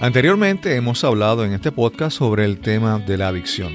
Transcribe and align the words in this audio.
Anteriormente 0.00 0.76
hemos 0.76 1.02
hablado 1.04 1.42
en 1.46 1.54
este 1.54 1.72
podcast 1.72 2.18
sobre 2.18 2.44
el 2.44 2.58
tema 2.58 2.98
de 2.98 3.16
la 3.16 3.28
adicción. 3.28 3.72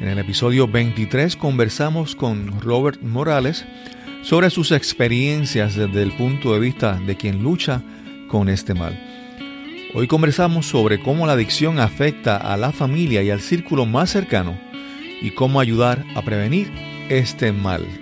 En 0.00 0.06
el 0.06 0.20
episodio 0.20 0.68
23 0.68 1.34
conversamos 1.34 2.14
con 2.14 2.60
Robert 2.60 3.02
Morales 3.02 3.64
sobre 4.22 4.50
sus 4.50 4.70
experiencias 4.70 5.74
desde 5.74 6.00
el 6.00 6.12
punto 6.12 6.54
de 6.54 6.60
vista 6.60 6.94
de 6.94 7.16
quien 7.16 7.42
lucha 7.42 7.82
con 8.28 8.48
este 8.48 8.72
mal. 8.72 8.96
Hoy 9.94 10.06
conversamos 10.06 10.66
sobre 10.66 11.02
cómo 11.02 11.26
la 11.26 11.32
adicción 11.32 11.80
afecta 11.80 12.36
a 12.36 12.56
la 12.56 12.70
familia 12.70 13.20
y 13.22 13.30
al 13.30 13.40
círculo 13.40 13.84
más 13.84 14.10
cercano 14.10 14.56
y 15.20 15.32
cómo 15.32 15.58
ayudar 15.58 16.04
a 16.14 16.22
prevenir 16.22 16.70
este 17.08 17.50
mal. 17.50 18.01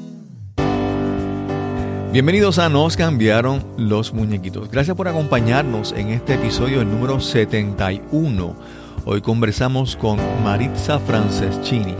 Bienvenidos 2.11 2.59
a 2.59 2.67
Nos 2.67 2.97
cambiaron 2.97 3.63
los 3.77 4.13
muñequitos. 4.13 4.69
Gracias 4.69 4.97
por 4.97 5.07
acompañarnos 5.07 5.93
en 5.93 6.09
este 6.09 6.33
episodio 6.33 6.83
número 6.83 7.21
71. 7.21 8.53
Hoy 9.05 9.21
conversamos 9.21 9.95
con 9.95 10.19
Maritza 10.43 10.99
Franceschini. 10.99 11.95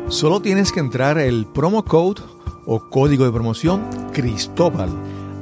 Solo 0.08 0.42
tienes 0.42 0.70
que 0.70 0.80
entrar 0.80 1.16
el 1.16 1.46
promo 1.46 1.82
code 1.82 2.20
o 2.66 2.90
código 2.90 3.24
de 3.24 3.32
promoción 3.32 3.82
Cristóbal 4.12 4.90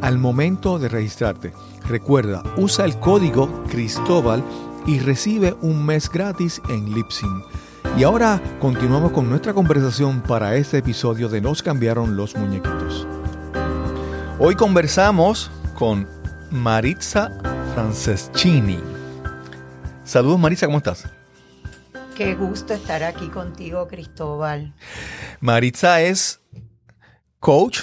al 0.00 0.18
momento 0.18 0.78
de 0.78 0.88
registrarte. 0.88 1.52
Recuerda, 1.88 2.44
usa 2.56 2.84
el 2.84 2.96
código 3.00 3.64
Cristóbal 3.68 4.44
y 4.86 5.00
recibe 5.00 5.56
un 5.62 5.84
mes 5.84 6.08
gratis 6.08 6.62
en 6.68 6.94
Lipsyn. 6.94 7.42
Y 7.96 8.04
ahora 8.04 8.40
continuamos 8.60 9.10
con 9.10 9.28
nuestra 9.28 9.52
conversación 9.52 10.20
para 10.20 10.54
este 10.54 10.78
episodio 10.78 11.28
de 11.28 11.40
Nos 11.40 11.60
cambiaron 11.60 12.16
los 12.16 12.36
muñequitos. 12.36 13.04
Hoy 14.38 14.54
conversamos 14.54 15.50
con 15.74 16.06
Maritza 16.52 17.32
Franceschini. 17.74 18.97
Saludos 20.08 20.38
Maritza, 20.40 20.64
¿cómo 20.64 20.78
estás? 20.78 21.04
Qué 22.16 22.34
gusto 22.34 22.72
estar 22.72 23.02
aquí 23.02 23.28
contigo, 23.28 23.86
Cristóbal. 23.88 24.74
Maritza 25.38 26.00
es 26.00 26.40
coach 27.40 27.80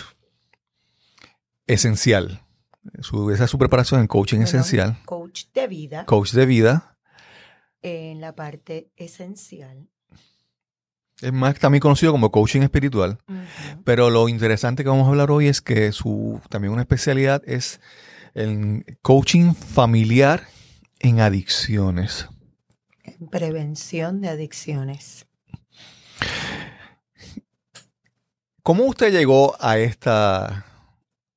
esencial. 1.67 2.41
esa 3.31 3.43
es 3.43 3.51
su 3.51 3.59
preparación 3.59 4.01
en 4.01 4.07
coaching 4.07 4.39
esencial. 4.39 4.97
Coach 5.05 5.43
de 5.53 5.67
vida. 5.67 6.05
Coach 6.07 6.31
de 6.31 6.47
vida. 6.47 6.97
En 7.83 8.21
la 8.21 8.33
parte 8.33 8.89
esencial. 8.95 9.87
Es 11.21 11.31
más 11.31 11.59
también 11.59 11.79
conocido 11.79 12.11
como 12.11 12.31
coaching 12.31 12.61
espiritual. 12.63 13.19
Pero 13.83 14.09
lo 14.09 14.29
interesante 14.29 14.81
que 14.81 14.89
vamos 14.89 15.05
a 15.05 15.09
hablar 15.11 15.29
hoy 15.29 15.47
es 15.47 15.61
que 15.61 15.91
su 15.91 16.41
también 16.49 16.73
una 16.73 16.81
especialidad 16.81 17.43
es 17.45 17.81
el 18.33 18.97
coaching 19.03 19.53
familiar 19.53 20.54
en 21.05 21.19
adicciones. 21.19 22.27
En 23.03 23.27
prevención 23.27 24.21
de 24.21 24.29
adicciones. 24.29 25.27
¿Cómo 28.63 28.85
usted 28.85 29.11
llegó 29.11 29.55
a 29.59 29.77
esta, 29.77 30.65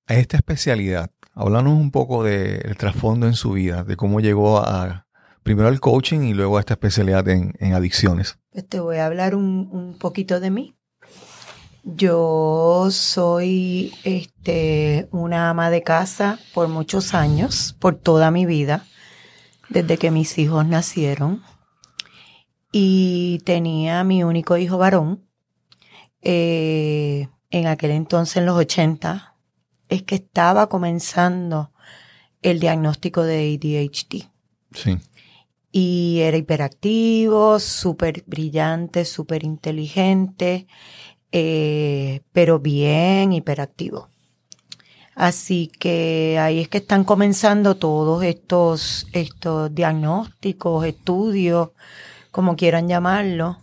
a 0.07 0.15
esta 0.15 0.39
especialidad? 0.39 1.11
Háblanos 1.35 1.75
un 1.75 1.91
poco 1.91 2.25
del 2.25 2.77
trasfondo 2.79 3.27
en 3.27 3.35
su 3.35 3.53
vida, 3.53 3.85
de 3.85 3.97
cómo 3.97 4.21
llegó 4.21 4.59
a 4.59 5.07
primero 5.43 5.69
al 5.69 5.81
coaching 5.81 6.21
y 6.21 6.33
luego 6.33 6.57
a 6.57 6.61
esta 6.61 6.75
especialidad 6.75 7.29
en, 7.29 7.53
en 7.59 7.75
adicciones. 7.75 8.39
Pues 8.51 8.67
te 8.67 8.81
voy 8.81 8.97
a 8.97 9.05
hablar 9.05 9.35
un, 9.35 9.69
un 9.71 9.99
poquito 9.99 10.41
de 10.41 10.51
mí. 10.51 10.75
Yo 11.85 12.89
soy 12.91 13.93
este, 14.05 15.09
una 15.11 15.51
ama 15.51 15.69
de 15.69 15.83
casa 15.83 16.39
por 16.55 16.69
muchos 16.69 17.13
años, 17.13 17.77
por 17.79 17.97
toda 17.97 18.31
mi 18.31 18.47
vida, 18.47 18.87
desde 19.69 19.99
que 19.99 20.11
mis 20.11 20.39
hijos 20.39 20.67
nacieron. 20.67 21.43
Y 22.73 23.41
tenía 23.45 24.05
mi 24.05 24.25
único 24.25 24.57
hijo 24.57 24.79
varón. 24.79 25.25
Eh, 26.21 27.29
en 27.51 27.67
aquel 27.67 27.93
entonces, 27.93 28.37
en 28.39 28.47
los 28.47 28.57
80, 28.57 29.37
es 29.89 30.03
que 30.03 30.17
estaba 30.17 30.69
comenzando 30.69 31.73
el 32.43 32.61
diagnóstico 32.61 33.23
de 33.23 33.55
ADHD. 33.55 34.29
Sí 34.75 34.99
y 35.73 36.21
era 36.21 36.37
hiperactivo, 36.37 37.59
súper 37.59 38.25
brillante, 38.27 39.05
súper 39.05 39.45
inteligente, 39.45 40.67
eh, 41.33 42.23
pero 42.33 42.59
bien 42.59 43.33
hiperactivo. 43.33 44.09
Así 45.19 45.67
que 45.81 46.39
ahí 46.41 46.61
es 46.61 46.69
que 46.69 46.79
están 46.79 47.03
comenzando 47.03 47.75
todos 47.75 48.23
estos, 48.23 49.09
estos 49.13 49.75
diagnósticos, 49.75 50.87
estudios, 50.87 51.71
como 52.31 52.55
quieran 52.55 52.87
llamarlo. 52.87 53.59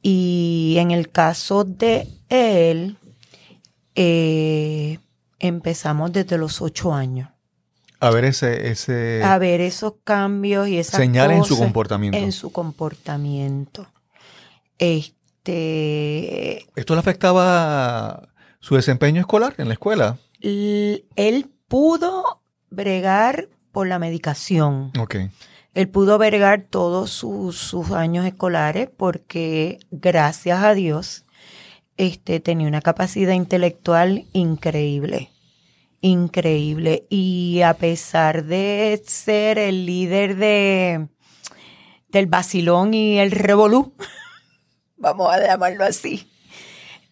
Y 0.00 0.76
en 0.78 0.90
el 0.90 1.10
caso 1.10 1.64
de 1.64 2.08
él, 2.30 2.96
eh, 3.96 4.98
empezamos 5.38 6.10
desde 6.10 6.38
los 6.38 6.62
ocho 6.62 6.94
años. 6.94 7.28
A 8.00 8.08
ver 8.08 8.24
ese, 8.24 8.70
ese... 8.70 9.22
A 9.22 9.36
ver 9.36 9.60
esos 9.60 9.92
cambios 10.04 10.68
y 10.68 10.78
esas 10.78 10.96
Señales 10.96 11.36
en 11.36 11.44
su 11.44 11.58
comportamiento. 11.58 12.16
En 12.16 12.32
su 12.32 12.50
comportamiento. 12.50 13.86
Este... 14.78 16.66
¿Esto 16.76 16.94
le 16.94 17.00
afectaba 17.00 18.30
su 18.58 18.74
desempeño 18.74 19.20
escolar 19.20 19.54
en 19.58 19.68
la 19.68 19.74
escuela? 19.74 20.16
Él 20.40 21.50
pudo 21.68 22.42
bregar 22.70 23.48
por 23.72 23.86
la 23.86 23.98
medicación. 23.98 24.92
Ok. 24.98 25.16
Él 25.74 25.88
pudo 25.88 26.18
bregar 26.18 26.66
todos 26.68 27.10
sus, 27.10 27.56
sus 27.56 27.90
años 27.92 28.26
escolares 28.26 28.88
porque, 28.96 29.78
gracias 29.90 30.62
a 30.62 30.74
Dios, 30.74 31.24
este, 31.96 32.40
tenía 32.40 32.66
una 32.66 32.80
capacidad 32.80 33.34
intelectual 33.34 34.26
increíble 34.32 35.30
increíble. 36.00 37.06
Y 37.08 37.62
a 37.62 37.74
pesar 37.74 38.44
de 38.44 39.02
ser 39.04 39.58
el 39.58 39.86
líder 39.86 40.36
de 40.36 41.08
del 42.08 42.26
Basilón 42.26 42.94
y 42.94 43.18
el 43.18 43.30
Revolú, 43.32 43.94
vamos 44.96 45.30
a 45.30 45.46
llamarlo 45.46 45.84
así, 45.84 46.30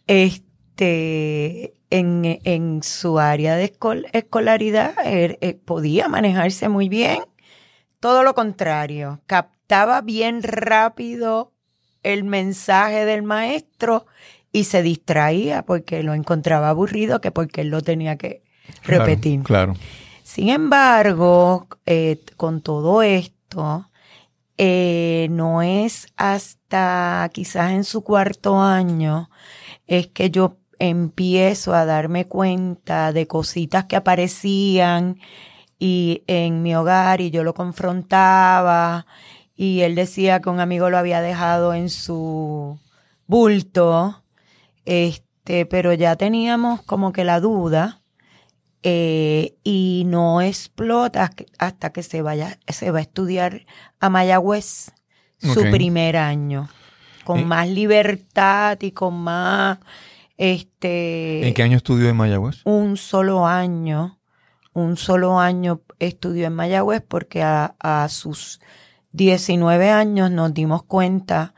este, 0.07 1.75
en, 1.99 2.41
en 2.45 2.83
su 2.83 3.19
área 3.19 3.57
de 3.57 3.73
escolaridad 4.13 4.95
eh, 5.05 5.59
podía 5.65 6.09
manejarse 6.09 6.69
muy 6.69 6.89
bien. 6.89 7.19
Todo 8.01 8.23
lo 8.23 8.35
contrario, 8.35 9.21
captaba 9.27 10.01
bien 10.01 10.43
rápido 10.43 11.53
el 12.03 12.25
mensaje 12.25 13.05
del 13.05 13.23
maestro 13.23 14.07
y 14.53 14.65
se 14.65 14.83
distraía 14.83 15.63
porque 15.63 16.03
lo 16.03 16.15
encontraba 16.15 16.71
aburrido 16.71 17.21
que 17.21 17.31
porque 17.31 17.63
él 17.63 17.69
lo 17.69 17.83
tenía 17.83 18.17
que 18.17 18.43
repetir. 18.85 19.43
Claro. 19.43 19.75
Sin 20.23 20.49
embargo, 20.49 21.67
eh, 21.85 22.21
con 22.37 22.61
todo 22.61 23.03
esto, 23.03 23.91
eh, 24.59 25.29
no 25.31 25.63
es 25.63 26.07
hasta 26.17 27.29
quizás 27.33 27.73
en 27.73 27.85
su 27.85 28.03
cuarto 28.03 28.61
año 28.61 29.29
es 29.87 30.07
que 30.09 30.31
yo 30.31 30.57
empiezo 30.79 31.75
a 31.75 31.85
darme 31.85 32.27
cuenta 32.27 33.13
de 33.13 33.27
cositas 33.27 33.85
que 33.87 33.97
aparecían 33.97 35.19
y 35.79 36.23
en 36.27 36.63
mi 36.63 36.75
hogar 36.75 37.21
y 37.21 37.31
yo 37.31 37.45
lo 37.45 37.55
confrontaba 37.55 39.07
y 39.57 39.81
él 39.81 39.95
decía 39.95 40.41
que 40.41 40.51
un 40.51 40.61
amigo 40.61 40.91
lo 40.91 40.99
había 40.99 41.23
dejado 41.23 41.73
en 41.73 41.89
su 41.89 42.79
bulto, 43.27 44.23
este, 44.85 45.65
pero 45.67 45.95
ya 45.95 46.17
teníamos 46.17 46.83
como 46.83 47.13
que 47.13 47.25
la 47.25 47.41
duda 47.41 48.03
eh, 48.83 49.57
y 49.65 50.05
no 50.07 50.43
explota 50.43 51.33
hasta 51.59 51.91
que 51.91 52.03
se 52.03 52.23
vaya, 52.23 52.59
se 52.69 52.91
va 52.91 52.99
a 52.99 53.03
estudiar 53.03 53.67
a 53.99 54.11
Mayagüez 54.11 54.93
su 55.39 55.61
primer 55.71 56.17
año, 56.17 56.69
con 57.25 57.47
más 57.47 57.69
libertad 57.69 58.79
y 58.81 58.93
con 58.93 59.15
más, 59.15 59.79
este... 60.37 61.49
¿En 61.49 61.55
qué 61.55 61.63
año 61.63 61.77
estudió 61.77 62.09
en 62.09 62.17
Mayagüez? 62.17 62.61
Un 62.65 62.97
solo 62.97 63.47
año, 63.47 64.19
un 64.73 64.97
solo 64.97 65.39
año 65.39 65.81
estudió 65.99 66.47
en 66.47 66.55
Mayagüez 66.55 67.03
porque 67.07 67.43
a, 67.43 67.75
a 67.79 68.09
sus 68.09 68.61
19 69.13 69.91
años 69.91 70.31
nos 70.31 70.53
dimos 70.53 70.83
cuenta 70.83 71.55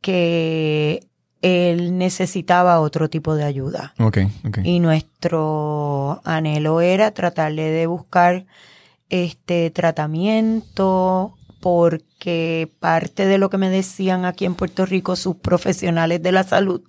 que 0.00 1.06
él 1.42 1.96
necesitaba 1.96 2.80
otro 2.80 3.08
tipo 3.08 3.34
de 3.34 3.44
ayuda. 3.44 3.94
Okay, 3.98 4.28
Y 4.64 4.80
nuestro 4.80 6.20
anhelo 6.24 6.80
era 6.80 7.12
tratarle 7.12 7.70
de 7.70 7.86
buscar 7.86 8.46
este 9.08 9.70
tratamiento 9.70 11.34
porque 11.60 12.70
parte 12.78 13.26
de 13.26 13.38
lo 13.38 13.50
que 13.50 13.58
me 13.58 13.70
decían 13.70 14.24
aquí 14.24 14.44
en 14.44 14.54
Puerto 14.54 14.86
Rico 14.86 15.16
sus 15.16 15.36
profesionales 15.36 16.22
de 16.22 16.32
la 16.32 16.44
salud 16.44 16.82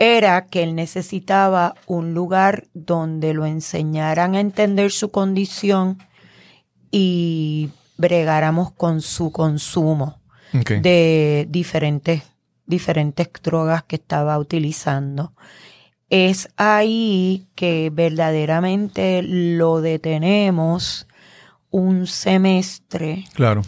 era 0.00 0.46
que 0.46 0.62
él 0.64 0.74
necesitaba 0.74 1.74
un 1.86 2.14
lugar 2.14 2.66
donde 2.74 3.34
lo 3.34 3.44
enseñaran 3.46 4.34
a 4.34 4.40
entender 4.40 4.90
su 4.90 5.10
condición 5.10 5.98
y 6.90 7.68
bregáramos 7.98 8.72
con 8.72 9.02
su 9.02 9.30
consumo 9.30 10.18
de 10.52 11.46
diferentes 11.48 12.22
diferentes 12.66 13.28
drogas 13.42 13.82
que 13.82 13.96
estaba 13.96 14.38
utilizando. 14.38 15.34
Es 16.08 16.48
ahí 16.56 17.46
que 17.54 17.90
verdaderamente 17.92 19.22
lo 19.22 19.80
detenemos 19.80 21.06
un 21.70 22.06
semestre. 22.06 23.24
Claro. 23.34 23.62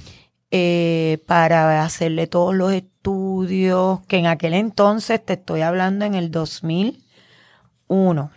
Eh, 0.51 1.19
para 1.27 1.85
hacerle 1.85 2.27
todos 2.27 2.55
los 2.55 2.73
estudios, 2.73 2.92
que 3.03 4.19
en 4.19 4.27
aquel 4.27 4.55
entonces, 4.55 5.25
te 5.25 5.35
estoy 5.35 5.63
hablando 5.63 6.05
en 6.05 6.15
el 6.15 6.31
2001, 6.31 8.31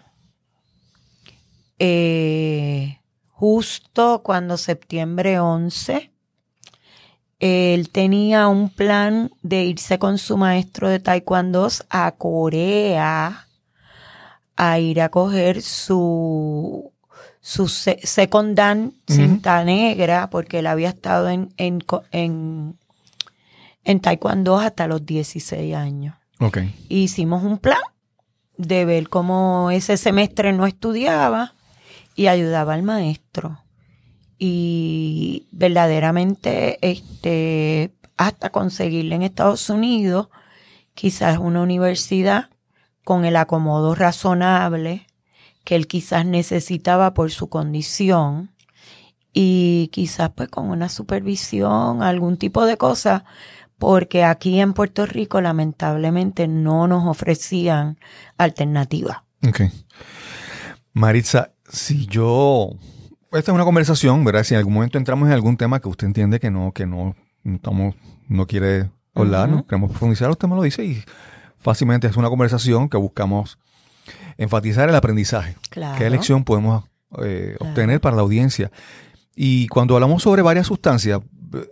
eh, 1.79 2.99
justo 3.29 4.21
cuando 4.23 4.57
septiembre 4.57 5.39
11 5.39 6.11
él 7.39 7.89
tenía 7.89 8.47
un 8.47 8.69
plan 8.69 9.31
de 9.43 9.65
irse 9.65 9.99
con 9.99 10.17
su 10.17 10.37
maestro 10.37 10.89
de 10.89 10.99
taekwondo 10.99 11.67
a 11.89 12.11
Corea 12.13 13.47
a 14.55 14.79
ir 14.79 15.01
a 15.01 15.09
coger 15.09 15.61
su 15.61 16.91
su 17.41 17.67
second 17.67 18.55
dan 18.55 18.93
cinta 19.05 19.63
negra 19.63 20.29
porque 20.31 20.59
él 20.59 20.67
había 20.67 20.89
estado 20.89 21.29
en, 21.29 21.53
en, 21.57 21.83
en, 22.11 22.77
en 23.85 24.01
taekwondo 24.01 24.57
hasta 24.57 24.87
los 24.87 25.05
16 25.05 25.73
años. 25.75 26.15
Okay. 26.39 26.75
Hicimos 26.89 27.43
un 27.43 27.59
plan 27.59 27.79
de 28.57 28.83
ver 28.83 29.07
cómo 29.07 29.71
ese 29.71 29.95
semestre 29.95 30.51
no 30.51 30.65
estudiaba 30.65 31.53
y 32.15 32.27
ayudaba 32.27 32.73
al 32.73 32.83
maestro 32.83 33.61
y 34.37 35.47
verdaderamente 35.51 36.77
este 36.81 37.93
hasta 38.17 38.49
conseguirle 38.49 39.15
en 39.15 39.21
Estados 39.23 39.69
Unidos 39.69 40.27
quizás 40.93 41.37
una 41.37 41.61
universidad 41.61 42.49
con 43.03 43.25
el 43.25 43.35
acomodo 43.35 43.95
razonable 43.95 45.07
que 45.63 45.75
él 45.75 45.87
quizás 45.87 46.25
necesitaba 46.25 47.13
por 47.13 47.31
su 47.31 47.49
condición 47.49 48.51
y 49.33 49.89
quizás 49.91 50.31
pues 50.33 50.47
con 50.47 50.69
una 50.69 50.87
supervisión, 50.87 52.01
algún 52.01 52.37
tipo 52.37 52.65
de 52.65 52.77
cosa, 52.77 53.25
porque 53.77 54.23
aquí 54.23 54.59
en 54.59 54.73
Puerto 54.73 55.05
Rico 55.05 55.41
lamentablemente 55.41 56.47
no 56.47 56.87
nos 56.87 57.05
ofrecían 57.05 57.97
alternativa. 58.37 59.25
Ok. 59.47 59.61
Maritza, 60.93 61.51
si 61.69 62.05
yo 62.07 62.71
esta 63.37 63.51
es 63.51 63.55
una 63.55 63.65
conversación, 63.65 64.23
¿verdad? 64.23 64.43
Si 64.43 64.53
en 64.53 64.59
algún 64.59 64.73
momento 64.73 64.97
entramos 64.97 65.27
en 65.27 65.33
algún 65.33 65.57
tema 65.57 65.79
que 65.79 65.89
usted 65.89 66.07
entiende 66.07 66.39
que 66.39 66.51
no, 66.51 66.71
que 66.71 66.85
no, 66.85 67.15
estamos, 67.43 67.95
no 68.27 68.47
quiere 68.47 68.89
hablar, 69.13 69.49
no 69.49 69.65
queremos 69.65 69.91
profundizar, 69.91 70.29
usted 70.29 70.47
me 70.47 70.55
lo 70.55 70.61
dice 70.61 70.85
y 70.85 71.03
fácilmente 71.57 72.07
es 72.07 72.15
una 72.15 72.29
conversación 72.29 72.89
que 72.89 72.97
buscamos 72.97 73.59
enfatizar 74.37 74.87
el 74.87 74.95
aprendizaje. 74.95 75.55
Claro. 75.69 75.97
¿Qué 75.97 76.09
lección 76.09 76.43
podemos 76.43 76.85
eh, 77.23 77.55
obtener 77.59 77.99
para 77.99 78.15
la 78.15 78.21
audiencia? 78.21 78.71
Y 79.35 79.67
cuando 79.67 79.95
hablamos 79.95 80.23
sobre 80.23 80.41
varias 80.41 80.67
sustancias, 80.67 81.19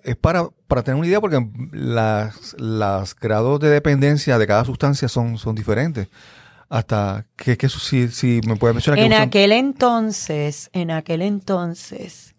es 0.03 0.15
para, 0.15 0.49
para 0.67 0.83
tener 0.83 0.97
una 0.97 1.07
idea 1.07 1.21
porque 1.21 1.45
las, 1.71 2.55
las 2.59 3.15
grados 3.15 3.59
de 3.59 3.69
dependencia 3.69 4.37
de 4.37 4.47
cada 4.47 4.65
sustancia 4.65 5.07
son, 5.07 5.37
son 5.37 5.55
diferentes. 5.55 6.09
Hasta 6.69 7.25
que, 7.35 7.57
que 7.57 7.69
si, 7.69 8.07
si, 8.07 8.41
me 8.47 8.55
puede 8.55 8.73
mencionar 8.73 8.99
en 8.99 9.13
aquel 9.13 9.51
entonces 9.51 10.71
en 10.73 10.89
aquel 10.89 11.21
entonces 11.21 12.33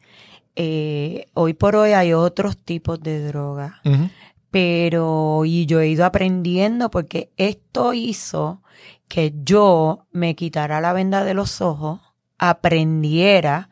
eh, 0.57 1.27
hoy 1.35 1.55
por 1.55 1.77
hoy 1.77 1.93
hay 1.93 2.13
otros 2.13 2.57
tipos 2.57 3.01
de 3.01 3.27
droga. 3.27 3.81
Pero 4.51 5.45
y 5.45 5.67
yo 5.67 5.81
he 5.81 5.89
ido 5.89 6.05
aprendiendo 6.05 6.91
porque 6.91 7.31
esto 7.37 7.93
hizo 7.93 8.63
que 9.09 9.35
yo 9.43 10.07
me 10.13 10.37
quitara 10.37 10.81
la 10.81 10.93
venda 10.93 11.25
de 11.25 11.35
los 11.35 11.61
ojos 11.61 12.01
aprendiera 12.39 13.69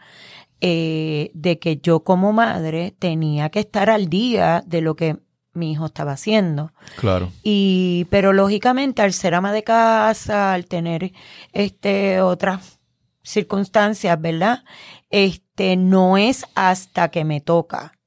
eh, 0.65 1.33
de 1.35 1.59
que 1.59 1.79
yo 1.79 2.05
como 2.05 2.33
madre 2.33 2.95
tenía 2.97 3.51
que 3.51 3.59
estar 3.59 3.91
al 3.91 4.09
día 4.09 4.63
de 4.65 4.81
lo 4.81 4.95
que 4.95 5.19
mi 5.55 5.73
hijo 5.73 5.87
estaba 5.87 6.13
haciendo. 6.13 6.73
Claro. 6.97 7.33
Y, 7.43 8.07
pero 8.11 8.33
lógicamente, 8.33 9.03
al 9.03 9.13
ser 9.13 9.35
ama 9.35 9.53
de 9.53 9.65
casa, 9.65 10.53
al 10.53 10.67
tener 10.67 11.13
este 11.53 12.21
otras 12.21 12.79
circunstancias, 13.25 14.21
¿verdad? 14.21 14.63
Este, 15.11 15.77
no 15.77 16.17
es 16.17 16.47
hasta 16.55 17.11
que 17.11 17.25
me 17.25 17.41
toca. 17.41 17.99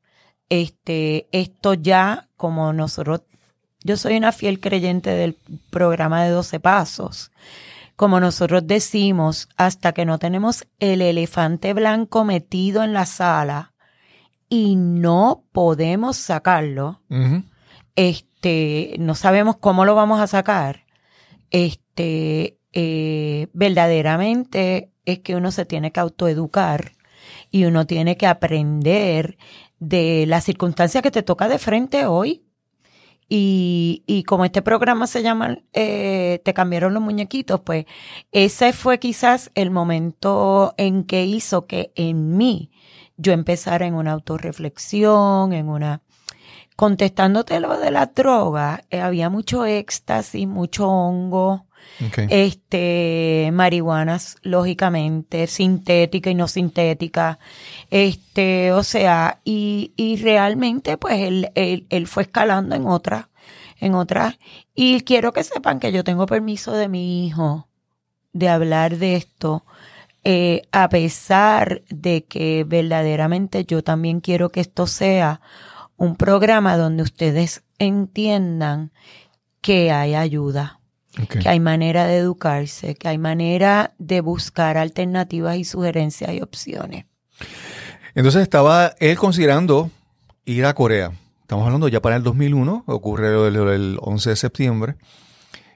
Este, 0.47 1.27
esto 1.33 1.73
ya, 1.73 2.29
como 2.37 2.71
nosotros, 2.71 3.23
yo 3.83 3.97
soy 3.97 4.15
una 4.15 4.31
fiel 4.31 4.61
creyente 4.61 5.09
del 5.09 5.37
programa 5.71 6.23
de 6.23 6.29
12 6.29 6.61
pasos. 6.61 7.31
Como 7.95 8.19
nosotros 8.19 8.67
decimos, 8.67 9.47
hasta 9.55 9.93
que 9.93 10.05
no 10.05 10.19
tenemos 10.19 10.67
el 10.79 11.01
elefante 11.01 11.73
blanco 11.73 12.25
metido 12.25 12.83
en 12.83 12.93
la 12.93 13.05
sala, 13.05 13.73
y 14.49 14.75
no 14.75 15.43
podemos 15.51 16.17
sacarlo, 16.17 17.01
este, 17.95 18.95
no 18.99 19.15
sabemos 19.15 19.57
cómo 19.57 19.85
lo 19.85 19.95
vamos 19.95 20.19
a 20.19 20.27
sacar, 20.27 20.85
este, 21.49 22.59
eh, 22.73 23.47
verdaderamente 23.53 24.91
es 25.05 25.19
que 25.19 25.35
uno 25.35 25.51
se 25.51 25.65
tiene 25.65 25.91
que 25.91 25.99
autoeducar 25.99 26.91
y 27.49 27.65
uno 27.65 27.85
tiene 27.85 28.17
que 28.17 28.27
aprender 28.27 29.37
de 29.79 30.25
las 30.27 30.43
circunstancias 30.43 31.01
que 31.01 31.11
te 31.11 31.23
toca 31.23 31.47
de 31.47 31.59
frente 31.59 32.05
hoy. 32.05 32.44
Y, 33.27 34.03
y 34.05 34.23
como 34.23 34.45
este 34.45 34.61
programa 34.61 35.07
se 35.07 35.23
llama 35.23 35.57
eh, 35.73 36.41
Te 36.45 36.53
cambiaron 36.53 36.93
los 36.93 37.01
muñequitos, 37.01 37.61
pues 37.61 37.85
ese 38.31 38.71
fue 38.71 38.99
quizás 38.99 39.51
el 39.55 39.71
momento 39.71 40.75
en 40.77 41.03
que 41.03 41.25
hizo 41.25 41.65
que 41.65 41.91
en 41.95 42.37
mí 42.37 42.71
yo 43.17 43.33
empezar 43.33 43.81
en 43.81 43.95
una 43.95 44.11
autorreflexión, 44.11 45.53
en 45.53 45.69
una... 45.69 46.01
Contestándote 46.75 47.61
lo 47.61 47.79
de 47.79 47.89
la 47.89 48.07
droga, 48.07 48.83
eh, 48.89 48.99
había 48.99 49.29
mucho 49.29 49.65
éxtasis, 49.65 50.45
mucho 50.45 50.89
hongo, 50.89 51.67
este, 52.29 53.49
marihuanas, 53.53 54.37
lógicamente, 54.41 55.47
sintética 55.47 56.29
y 56.29 56.35
no 56.35 56.47
sintética, 56.47 57.39
este, 57.89 58.71
o 58.71 58.83
sea, 58.83 59.39
y, 59.43 59.93
y 59.95 60.17
realmente, 60.17 60.97
pues, 60.97 61.15
él, 61.21 61.51
él, 61.55 61.87
él 61.89 62.07
fue 62.07 62.23
escalando 62.23 62.75
en 62.75 62.85
otras, 62.85 63.27
en 63.79 63.95
otras, 63.95 64.37
y 64.73 65.01
quiero 65.01 65.33
que 65.33 65.43
sepan 65.43 65.79
que 65.79 65.91
yo 65.91 66.03
tengo 66.03 66.25
permiso 66.25 66.73
de 66.73 66.89
mi 66.89 67.27
hijo 67.27 67.67
de 68.35 68.49
hablar 68.49 68.97
de 68.97 69.15
esto, 69.15 69.65
eh, 70.25 70.63
a 70.71 70.89
pesar 70.89 71.83
de 71.89 72.25
que 72.25 72.65
verdaderamente 72.67 73.63
yo 73.63 73.83
también 73.83 74.19
quiero 74.19 74.51
que 74.51 74.59
esto 74.59 74.87
sea 74.87 75.39
un 75.95 76.17
programa 76.17 76.75
donde 76.75 77.03
ustedes 77.03 77.63
entiendan 77.79 78.91
que 79.61 79.91
hay 79.91 80.15
ayuda, 80.15 80.81
que 81.29 81.47
hay 81.47 81.59
manera 81.59 82.05
de 82.05 82.17
educarse, 82.17 82.95
que 82.95 83.07
hay 83.07 83.17
manera 83.17 83.93
de 83.97 84.21
buscar 84.21 84.77
alternativas 84.77 85.57
y 85.57 85.63
sugerencias 85.63 86.33
y 86.33 86.41
opciones. 86.41 87.05
Entonces 88.13 88.41
estaba 88.43 88.93
él 88.99 89.17
considerando 89.17 89.89
ir 90.45 90.65
a 90.65 90.73
Corea. 90.73 91.11
Estamos 91.41 91.65
hablando 91.65 91.87
ya 91.87 92.01
para 92.01 92.15
el 92.15 92.23
2001, 92.23 92.85
ocurre 92.87 93.47
el, 93.47 93.97
11 94.01 94.29
de 94.29 94.35
septiembre, 94.35 94.95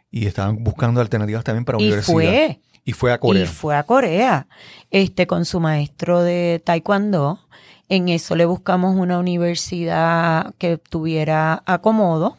y 0.10 0.26
estaban 0.26 0.64
buscando 0.64 1.02
alternativas 1.02 1.44
también 1.44 1.66
para 1.66 1.80
y 1.80 1.84
universidad. 1.84 2.14
Fue. 2.14 2.60
Y 2.86 2.94
fue 2.94 3.14
a 3.14 3.20
Corea. 3.20 3.44
Y 3.44 3.46
fue 3.46 3.76
a 3.76 3.84
Corea, 3.84 4.48
este, 4.90 5.28
con 5.28 5.46
su 5.46 5.60
maestro 5.60 6.24
de 6.24 6.62
Taekwondo. 6.66 7.40
En 7.88 8.10
eso 8.10 8.36
le 8.36 8.46
buscamos 8.46 8.96
una 8.96 9.20
universidad 9.20 10.56
que 10.58 10.78
tuviera 10.78 11.62
acomodo. 11.66 12.38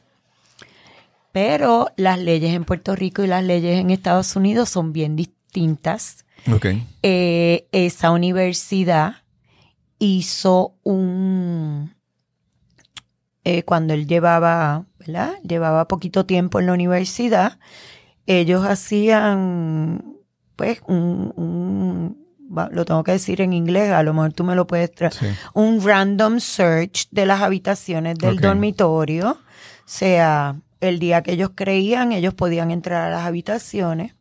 Pero 1.33 1.89
las 1.97 2.19
leyes 2.19 2.55
en 2.55 2.65
Puerto 2.65 2.97
Rico 2.97 3.23
y 3.23 3.29
las 3.29 3.45
leyes 3.45 3.79
en 3.81 3.91
Estados 3.91 4.35
Unidos 4.37 4.69
son 4.69 4.93
bien 4.93 5.17
distintas. 5.17 6.25
Okay. 6.53 6.87
Eh, 7.03 7.69
esa 7.73 8.11
universidad 8.11 9.17
hizo 9.99 10.75
un, 10.83 11.95
eh, 13.45 13.63
cuando 13.63 13.95
él 13.95 14.07
llevaba, 14.07 14.87
¿verdad? 14.99 15.35
Llevaba 15.43 15.87
poquito 15.87 16.27
tiempo 16.27 16.59
en 16.59 16.67
la 16.67 16.73
universidad, 16.73 17.59
ellos 18.27 18.65
hacían, 18.65 20.17
pues, 20.57 20.81
un, 20.87 22.19
lo 22.71 22.85
tengo 22.85 23.05
que 23.05 23.13
decir 23.13 23.41
en 23.41 23.53
inglés, 23.53 23.93
a 23.93 24.03
lo 24.03 24.15
mejor 24.15 24.33
tú 24.33 24.45
me 24.45 24.55
lo 24.55 24.67
puedes 24.67 24.93
traer, 24.93 25.15
un 25.55 25.83
random 25.85 26.41
search 26.41 27.09
de 27.11 27.27
las 27.27 27.43
habitaciones 27.43 28.19
del 28.19 28.39
dormitorio, 28.39 29.31
o 29.31 29.39
sea, 29.85 30.57
el 30.81 30.99
día 30.99 31.23
que 31.23 31.33
ellos 31.33 31.51
creían, 31.55 32.13
ellos 32.13 32.35
podían 32.35 32.71
entrar 32.71 33.07
a 33.07 33.11
las 33.11 33.27
habitaciones 33.27 34.15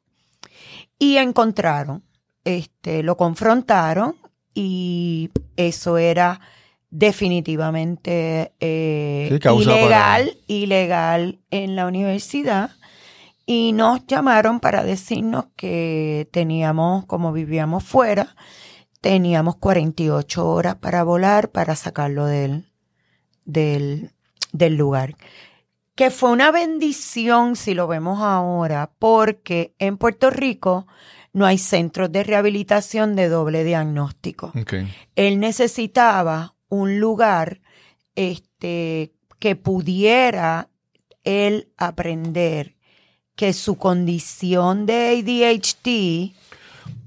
y 0.98 1.18
encontraron, 1.18 2.04
este, 2.44 3.04
lo 3.04 3.18
confrontaron 3.18 4.16
y 4.54 5.30
eso 5.56 5.98
era 5.98 6.42
definitivamente 6.89 8.54
eh, 8.60 9.39
ilegal, 9.60 10.38
ilegal 10.48 11.39
en 11.51 11.75
la 11.75 11.88
universidad. 11.88 12.72
Y 13.46 13.72
nos 13.74 14.06
llamaron 14.06 14.60
para 14.60 14.84
decirnos 14.84 15.46
que 15.56 16.28
teníamos, 16.32 17.06
como 17.08 17.32
vivíamos 17.32 17.84
fuera, 17.84 18.36
teníamos 19.01 19.56
48 19.56 20.48
horas 20.48 20.75
para 20.75 21.04
volar 21.04 21.50
para 21.50 21.75
sacarlo 21.75 22.25
del, 22.25 22.66
del, 23.46 24.12
del 24.51 24.75
lugar. 24.75 25.16
Que 26.00 26.12
fue 26.12 26.32
una 26.32 26.50
bendición 26.50 27.58
si 27.58 27.74
lo 27.74 27.86
vemos 27.86 28.22
ahora, 28.22 28.89
porque 29.00 29.75
en 29.79 29.98
Puerto 29.98 30.29
Rico 30.29 30.88
no 31.34 31.46
hay 31.46 31.58
centros 31.58 32.10
de 32.10 32.24
rehabilitación 32.24 33.18
de 33.18 33.27
doble 33.27 33.65
diagnóstico. 33.65 34.53
Él 35.18 35.41
necesitaba 35.41 36.56
un 36.70 37.01
lugar 37.01 37.60
este, 38.15 39.12
que 39.39 39.58
pudiera 39.58 40.70
él 41.25 41.68
aprender 41.75 42.77
que 43.36 43.51
su 43.51 43.75
condición 43.75 44.86
de 44.86 45.20
ADHD 45.20 46.34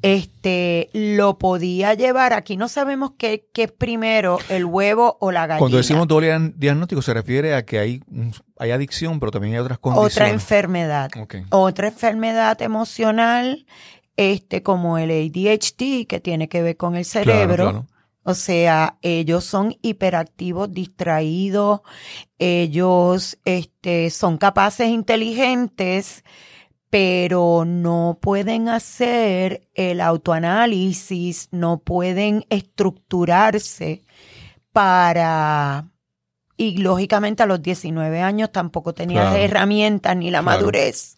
este, 0.03 0.91
lo 0.93 1.39
podía 1.39 1.95
llevar. 1.95 2.33
Aquí 2.33 2.57
no 2.57 2.69
sabemos 2.69 3.13
qué, 3.17 3.49
qué, 3.55 3.65
es 3.65 3.73
primero, 3.73 4.39
el 4.49 4.65
huevo 4.65 5.17
o 5.21 5.31
la 5.31 5.47
gallina. 5.47 5.61
Cuando 5.61 5.77
decimos 5.77 6.09
doble 6.09 6.53
diagnóstico 6.57 7.01
se 7.03 7.15
refiere 7.15 7.55
a 7.55 7.65
que 7.65 7.79
hay, 7.79 8.03
hay 8.59 8.71
adicción, 8.73 9.21
pero 9.21 9.31
también 9.31 9.55
hay 9.55 9.61
otras 9.61 9.79
condiciones. 9.79 10.15
Otra 10.15 10.31
enfermedad. 10.31 11.11
Otra 11.51 11.89
enfermedad 11.89 12.61
emocional, 12.61 13.65
este, 14.17 14.63
como 14.63 14.99
el 14.99 15.11
ADHD, 15.11 16.07
que 16.07 16.21
tiene 16.21 16.49
que 16.49 16.63
ver 16.63 16.77
con 16.77 16.97
el 16.97 17.05
cerebro. 17.05 17.87
O 18.25 18.35
sea, 18.35 18.99
ellos 19.03 19.45
son 19.45 19.77
hiperactivos, 19.83 20.73
distraídos, 20.73 21.81
ellos 22.39 23.39
este, 23.45 24.11
son 24.11 24.39
capaces, 24.39 24.89
inteligentes, 24.89 26.23
pero 26.93 27.65
no 27.65 28.19
pueden 28.21 28.69
hacer 28.69 29.67
el 29.73 30.03
autoanálisis, 30.03 31.49
no 31.51 31.79
pueden 31.79 32.45
estructurarse 32.51 34.03
para... 34.75 35.89
Y 36.59 36.77
lógicamente 36.77 37.43
a 37.43 37.47
los 37.47 37.63
19 37.63 38.21
años 38.21 38.53
tampoco 38.53 38.93
tenía 38.93 39.25
las 39.25 39.37
herramientas 39.37 40.15
ni 40.19 40.31
la 40.31 40.43
madurez 40.43 41.17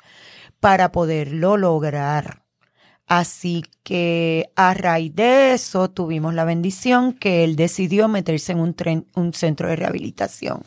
para 0.60 0.92
poderlo 0.92 1.56
lograr. 1.56 2.44
Así 3.08 3.64
que 3.82 4.52
a 4.54 4.74
raíz 4.74 5.12
de 5.16 5.54
eso 5.54 5.90
tuvimos 5.90 6.34
la 6.34 6.44
bendición 6.44 7.14
que 7.14 7.42
él 7.42 7.56
decidió 7.56 8.06
meterse 8.06 8.52
en 8.52 8.60
un, 8.60 8.76
un 9.16 9.34
centro 9.34 9.68
de 9.68 9.74
rehabilitación. 9.74 10.62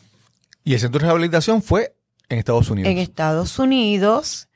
¿Y 0.64 0.74
el 0.74 0.80
centro 0.80 0.98
de 0.98 1.06
rehabilitación 1.06 1.62
fue 1.62 1.96
en 2.28 2.40
Estados 2.40 2.68
Unidos? 2.68 2.92
En 2.92 2.98
Estados 2.98 3.58
Unidos, 3.58 4.47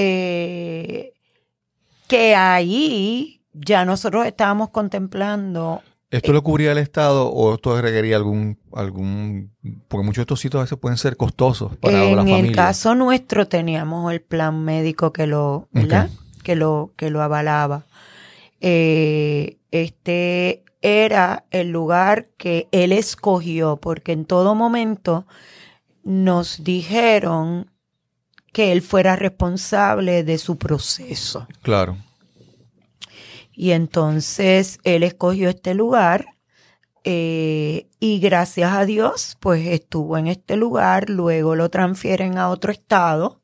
eh, 0.00 1.12
que 2.06 2.36
ahí 2.36 3.40
ya 3.52 3.84
nosotros 3.84 4.26
estábamos 4.26 4.70
contemplando 4.70 5.82
¿Esto 6.10 6.32
lo 6.32 6.42
cubría 6.42 6.72
el 6.72 6.78
Estado 6.78 7.28
o 7.28 7.54
esto 7.54 7.78
requería 7.82 8.16
algún, 8.16 8.58
algún, 8.72 9.50
porque 9.88 10.06
muchos 10.06 10.16
de 10.16 10.22
estos 10.22 10.40
sitios 10.40 10.60
a 10.60 10.64
veces 10.64 10.78
pueden 10.78 10.96
ser 10.96 11.18
costosos 11.18 11.76
para 11.76 11.98
la 11.98 12.16
familia? 12.16 12.38
En 12.38 12.46
el 12.46 12.54
caso 12.54 12.94
nuestro 12.94 13.46
teníamos 13.46 14.10
el 14.10 14.22
plan 14.22 14.64
médico 14.64 15.12
que 15.12 15.26
lo, 15.26 15.68
¿verdad? 15.70 16.08
que 16.42 16.56
lo, 16.56 16.92
que 16.96 17.10
lo 17.10 17.20
avalaba. 17.20 17.84
Eh, 18.62 19.58
este 19.70 20.64
era 20.80 21.44
el 21.50 21.68
lugar 21.68 22.28
que 22.38 22.68
él 22.72 22.92
escogió, 22.92 23.76
porque 23.76 24.12
en 24.12 24.24
todo 24.24 24.54
momento 24.54 25.26
nos 26.04 26.64
dijeron 26.64 27.70
que 28.52 28.72
él 28.72 28.82
fuera 28.82 29.16
responsable 29.16 30.24
de 30.24 30.38
su 30.38 30.56
proceso. 30.56 31.46
Claro. 31.62 31.96
Y 33.52 33.72
entonces 33.72 34.78
él 34.84 35.02
escogió 35.02 35.48
este 35.48 35.74
lugar 35.74 36.26
eh, 37.10 37.88
y 38.00 38.20
gracias 38.20 38.72
a 38.72 38.84
Dios, 38.84 39.36
pues 39.40 39.66
estuvo 39.66 40.18
en 40.18 40.26
este 40.26 40.56
lugar, 40.56 41.08
luego 41.08 41.54
lo 41.54 41.70
transfieren 41.70 42.36
a 42.38 42.50
otro 42.50 42.70
estado, 42.70 43.40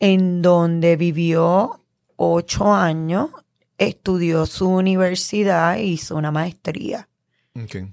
en 0.00 0.42
donde 0.42 0.96
vivió 0.96 1.84
ocho 2.16 2.72
años, 2.72 3.30
estudió 3.78 4.46
su 4.46 4.68
universidad 4.68 5.76
e 5.76 5.84
hizo 5.84 6.16
una 6.16 6.30
maestría. 6.30 7.08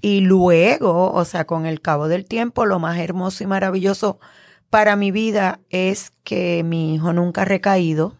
Y 0.00 0.22
luego, 0.22 1.12
o 1.12 1.24
sea, 1.24 1.46
con 1.46 1.66
el 1.66 1.80
cabo 1.80 2.08
del 2.08 2.24
tiempo, 2.24 2.66
lo 2.66 2.80
más 2.80 2.98
hermoso 2.98 3.44
y 3.44 3.46
maravilloso 3.46 4.18
para 4.72 4.96
mi 4.96 5.10
vida 5.10 5.60
es 5.68 6.14
que 6.24 6.62
mi 6.64 6.94
hijo 6.94 7.12
nunca 7.12 7.42
ha 7.42 7.44
recaído. 7.44 8.16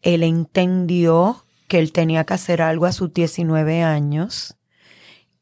Él 0.00 0.22
entendió 0.22 1.44
que 1.68 1.78
él 1.78 1.92
tenía 1.92 2.24
que 2.24 2.32
hacer 2.32 2.62
algo 2.62 2.86
a 2.86 2.92
sus 2.92 3.12
19 3.12 3.82
años. 3.82 4.56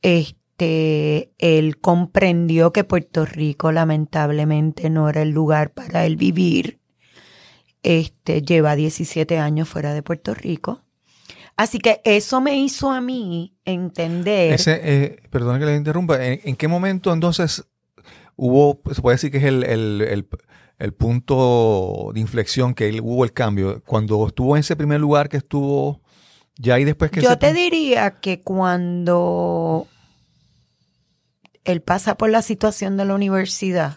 Este, 0.02 1.30
él 1.38 1.78
comprendió 1.78 2.73
que 2.73 2.83
Puerto 2.83 3.25
Rico 3.26 3.71
lamentablemente 3.71 4.90
no 4.90 5.09
era 5.09 5.23
el 5.23 5.30
lugar 5.30 5.71
para 5.73 6.04
él 6.04 6.16
vivir 6.16 6.80
este, 7.85 8.42
lleva 8.42 8.75
17 8.75 9.38
años 9.38 9.68
fuera 9.68 9.95
de 9.95 10.02
Puerto 10.02 10.35
Rico. 10.35 10.83
Así 11.57 11.78
que 11.78 12.00
eso 12.02 12.40
me 12.40 12.57
hizo 12.59 12.90
a 12.90 13.00
mí 13.00 13.57
entender. 13.64 14.52
Ese, 14.52 14.80
eh, 14.83 15.16
perdón 15.30 15.61
que 15.61 15.66
le 15.66 15.76
interrumpa. 15.76 16.18
¿En, 16.21 16.57
qué 16.57 16.66
momento 16.66 17.12
entonces 17.12 17.68
hubo, 18.38 18.80
se 18.95 19.02
puede 19.02 19.16
decir 19.16 19.30
que 19.30 19.38
es 19.38 19.45
el, 19.45 20.95
punto 20.97 22.11
de 22.14 22.21
inflexión 22.21 22.73
que 22.73 23.00
hubo 23.02 23.25
el 23.25 23.33
cambio? 23.33 23.83
Cuando 23.85 24.26
estuvo 24.26 24.57
en 24.57 24.61
ese 24.61 24.76
primer 24.76 25.00
lugar 25.00 25.28
que 25.28 25.37
estuvo 25.37 26.00
ya 26.57 26.78
y 26.78 26.85
después 26.85 27.11
que... 27.11 27.21
Yo 27.21 27.37
te 27.37 27.52
diría 27.52 28.12
que 28.12 28.40
cuando 28.40 29.87
él 31.64 31.83
pasa 31.83 32.16
por 32.16 32.30
la 32.30 32.40
situación 32.40 32.97
de 32.97 33.04
la 33.04 33.14
universidad, 33.14 33.97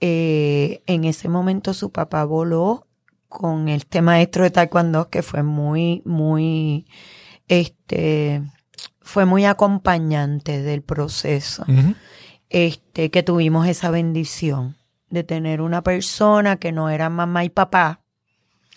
eh, 0.00 0.82
en 0.86 1.04
ese 1.04 1.28
momento 1.28 1.74
su 1.74 1.92
papá 1.92 2.24
voló 2.24 2.86
con 3.28 3.68
este 3.68 4.02
maestro 4.02 4.44
de 4.44 4.50
taekwondo 4.50 5.10
que 5.10 5.22
fue 5.22 5.42
muy, 5.42 6.02
muy, 6.04 6.86
este, 7.48 8.42
fue 9.00 9.26
muy 9.26 9.44
acompañante 9.44 10.62
del 10.62 10.82
proceso. 10.82 11.64
Este, 12.48 13.10
que 13.10 13.22
tuvimos 13.22 13.66
esa 13.66 13.90
bendición 13.90 14.76
de 15.10 15.24
tener 15.24 15.60
una 15.60 15.82
persona 15.82 16.56
que 16.56 16.72
no 16.72 16.90
era 16.90 17.10
mamá 17.10 17.44
y 17.44 17.48
papá. 17.48 18.00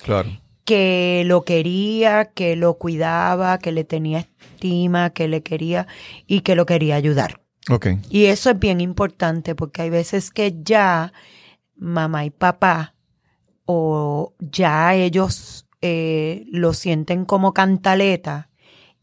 Claro. 0.03 0.29
que 0.63 1.23
lo 1.25 1.43
quería, 1.43 2.25
que 2.25 2.55
lo 2.55 2.77
cuidaba, 2.77 3.57
que 3.57 3.71
le 3.71 3.83
tenía 3.83 4.19
estima, 4.19 5.09
que 5.09 5.27
le 5.27 5.41
quería 5.41 5.87
y 6.27 6.41
que 6.41 6.55
lo 6.55 6.65
quería 6.67 6.95
ayudar. 6.95 7.41
Okay. 7.69 7.99
Y 8.09 8.25
eso 8.25 8.51
es 8.51 8.59
bien 8.59 8.79
importante 8.79 9.55
porque 9.55 9.81
hay 9.81 9.89
veces 9.89 10.29
que 10.29 10.55
ya 10.61 11.11
mamá 11.75 12.23
y 12.23 12.29
papá 12.29 12.93
o 13.65 14.33
ya 14.39 14.93
ellos 14.95 15.67
eh, 15.81 16.45
lo 16.51 16.73
sienten 16.73 17.25
como 17.25 17.53
cantaleta 17.53 18.48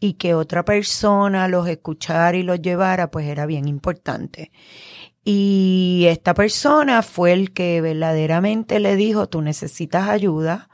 y 0.00 0.15
que 0.15 0.35
otra 0.35 0.65
persona 0.65 1.49
los 1.49 1.69
escuchara 1.69 2.37
y 2.37 2.43
los 2.43 2.61
llevara, 2.61 3.11
pues 3.11 3.26
era 3.26 3.47
bien 3.47 3.69
importante. 3.69 4.53
Y 5.25 6.05
esta 6.09 6.35
persona 6.35 7.03
fue 7.03 7.33
el 7.33 7.53
que 7.53 7.81
verdaderamente 7.81 8.79
le 8.79 8.97
dijo, 8.97 9.29
tú 9.29 9.43
necesitas 9.43 10.09
ayuda, 10.09 10.69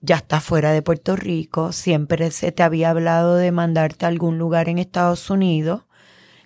ya 0.00 0.16
estás 0.16 0.42
fuera 0.42 0.72
de 0.72 0.82
Puerto 0.82 1.14
Rico, 1.14 1.72
siempre 1.72 2.30
se 2.30 2.52
te 2.52 2.62
había 2.62 2.90
hablado 2.90 3.36
de 3.36 3.52
mandarte 3.52 4.06
a 4.06 4.08
algún 4.08 4.38
lugar 4.38 4.68
en 4.68 4.78
Estados 4.78 5.30
Unidos, 5.30 5.82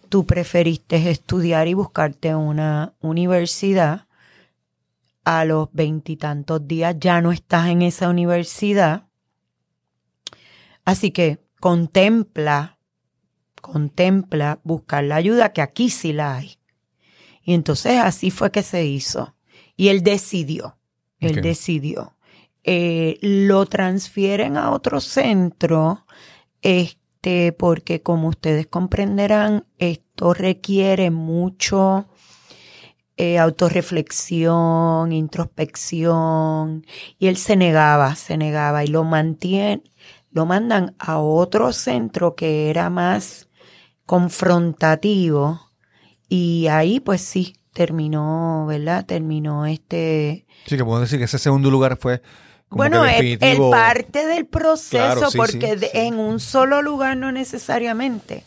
tú 0.08 0.26
preferiste 0.26 1.10
estudiar 1.10 1.68
y 1.68 1.74
buscarte 1.74 2.34
una 2.34 2.94
universidad, 3.00 4.06
a 5.24 5.44
los 5.46 5.68
veintitantos 5.72 6.68
días 6.68 6.96
ya 6.98 7.22
no 7.22 7.32
estás 7.32 7.68
en 7.68 7.80
esa 7.80 8.10
universidad, 8.10 9.06
así 10.84 11.10
que 11.10 11.43
contempla, 11.64 12.78
contempla 13.62 14.60
buscar 14.64 15.02
la 15.02 15.16
ayuda 15.16 15.54
que 15.54 15.62
aquí 15.62 15.88
sí 15.88 16.12
la 16.12 16.36
hay. 16.36 16.58
Y 17.42 17.54
entonces 17.54 17.98
así 18.00 18.30
fue 18.30 18.50
que 18.50 18.62
se 18.62 18.84
hizo. 18.84 19.34
Y 19.74 19.88
él 19.88 20.02
decidió, 20.02 20.76
él 21.20 21.40
decidió. 21.40 22.18
Eh, 22.64 23.16
lo 23.22 23.64
transfieren 23.64 24.58
a 24.58 24.72
otro 24.72 25.00
centro, 25.00 26.04
este, 26.60 27.52
porque 27.52 28.02
como 28.02 28.28
ustedes 28.28 28.66
comprenderán, 28.66 29.64
esto 29.78 30.34
requiere 30.34 31.10
mucho 31.10 32.06
eh, 33.16 33.38
autorreflexión, 33.38 35.12
introspección, 35.12 36.84
y 37.18 37.28
él 37.28 37.38
se 37.38 37.56
negaba, 37.56 38.16
se 38.16 38.36
negaba, 38.36 38.84
y 38.84 38.88
lo 38.88 39.04
mantiene, 39.04 39.82
lo 40.34 40.44
mandan 40.44 40.94
a 40.98 41.18
otro 41.18 41.72
centro 41.72 42.34
que 42.34 42.68
era 42.68 42.90
más 42.90 43.48
confrontativo, 44.04 45.70
y 46.28 46.66
ahí 46.66 47.00
pues 47.00 47.22
sí, 47.22 47.56
terminó, 47.72 48.66
¿verdad? 48.66 49.06
Terminó 49.06 49.64
este... 49.64 50.44
Sí, 50.66 50.76
que 50.76 50.84
podemos 50.84 51.02
decir 51.02 51.18
que 51.18 51.24
ese 51.24 51.38
segundo 51.38 51.70
lugar 51.70 51.96
fue 51.96 52.20
bueno, 52.70 53.04
el, 53.04 53.38
parte 53.70 54.26
del 54.26 54.46
proceso, 54.46 55.28
porque 55.36 55.78
en 55.92 56.18
un 56.18 56.40
solo 56.40 56.82
lugar 56.82 57.16
no 57.16 57.30
necesariamente. 57.30 58.42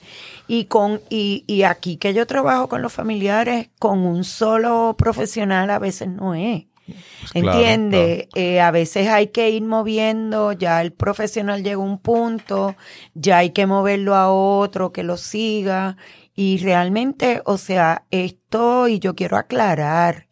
Y 0.50 0.66
con 0.66 1.02
y, 1.10 1.44
y 1.48 1.64
aquí 1.64 1.98
que 1.98 2.14
yo 2.14 2.28
trabajo 2.28 2.68
con 2.68 2.82
los 2.82 2.92
familiares, 2.92 3.70
con 3.80 4.00
un 4.00 4.24
solo 4.24 4.96
profesional 4.98 5.70
a 5.70 5.80
veces 5.80 6.10
no 6.10 6.36
es. 6.36 6.66
Pues 6.88 7.32
¿Entiende? 7.34 8.30
Eh, 8.36 8.62
a 8.62 8.72
veces 8.72 9.08
hay 9.08 9.28
que 9.28 9.50
ir 9.50 9.64
moviendo, 9.64 10.54
ya 10.54 10.82
el 10.82 10.94
profesional 10.94 11.64
llega 11.64 11.76
a 11.76 11.80
un 11.80 12.00
punto, 12.00 12.76
ya 13.14 13.40
hay 13.40 13.50
que 13.52 13.66
moverlo 13.66 14.16
a 14.16 14.32
otro 14.32 14.92
que 14.92 15.04
lo 15.04 15.18
siga. 15.18 15.98
Y 16.36 16.60
realmente, 16.60 17.42
o 17.46 17.58
sea, 17.58 18.06
esto, 18.12 18.88
y 18.88 19.00
yo 19.00 19.16
quiero 19.16 19.38
aclarar, 19.38 20.28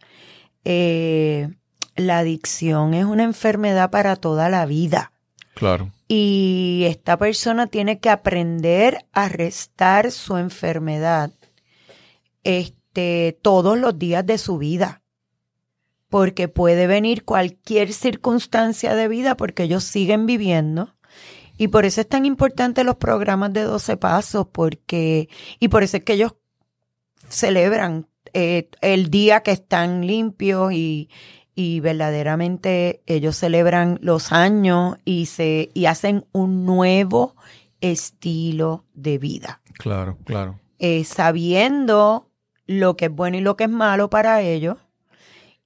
eh, 0.63 1.49
la 1.95 2.19
adicción 2.19 2.93
es 2.93 3.05
una 3.05 3.23
enfermedad 3.23 3.89
para 3.89 4.15
toda 4.15 4.49
la 4.49 4.65
vida. 4.65 5.11
Claro. 5.55 5.91
Y 6.07 6.83
esta 6.85 7.17
persona 7.17 7.67
tiene 7.67 7.99
que 7.99 8.09
aprender 8.09 9.05
a 9.13 9.29
restar 9.29 10.11
su 10.11 10.37
enfermedad 10.37 11.31
este, 12.43 13.37
todos 13.41 13.77
los 13.77 13.97
días 13.97 14.25
de 14.25 14.37
su 14.37 14.57
vida. 14.57 15.01
Porque 16.15 16.47
puede 16.47 16.87
venir 16.87 17.25
cualquier 17.25 17.91
circunstancia 17.91 18.95
de 18.95 19.09
vida 19.09 19.35
porque 19.35 19.63
ellos 19.63 19.83
siguen 19.83 20.25
viviendo. 20.25 20.95
Y 21.57 21.67
por 21.67 21.83
eso 21.83 21.99
es 21.99 22.07
tan 22.07 22.25
importante 22.25 22.85
los 22.85 22.95
programas 22.95 23.51
de 23.51 23.63
12 23.63 23.97
pasos, 23.97 24.47
porque, 24.49 25.27
y 25.59 25.67
por 25.67 25.83
eso 25.83 25.97
es 25.97 26.05
que 26.05 26.13
ellos 26.13 26.35
celebran 27.27 28.07
eh, 28.31 28.69
el 28.79 29.09
día 29.09 29.41
que 29.41 29.51
están 29.51 30.07
limpios 30.07 30.71
y, 30.71 31.09
y 31.53 31.81
verdaderamente 31.81 33.01
ellos 33.07 33.35
celebran 33.35 33.99
los 34.01 34.31
años 34.31 34.95
y 35.03 35.25
se 35.25 35.69
y 35.73 35.85
hacen 35.85 36.23
un 36.31 36.65
nuevo 36.65 37.35
estilo 37.81 38.85
de 38.93 39.17
vida. 39.17 39.59
Claro, 39.73 40.17
claro. 40.23 40.61
Eh, 40.79 41.03
sabiendo 41.03 42.29
lo 42.67 42.95
que 42.95 43.07
es 43.07 43.11
bueno 43.11 43.35
y 43.35 43.41
lo 43.41 43.57
que 43.57 43.65
es 43.65 43.69
malo 43.69 44.09
para 44.09 44.41
ellos 44.41 44.77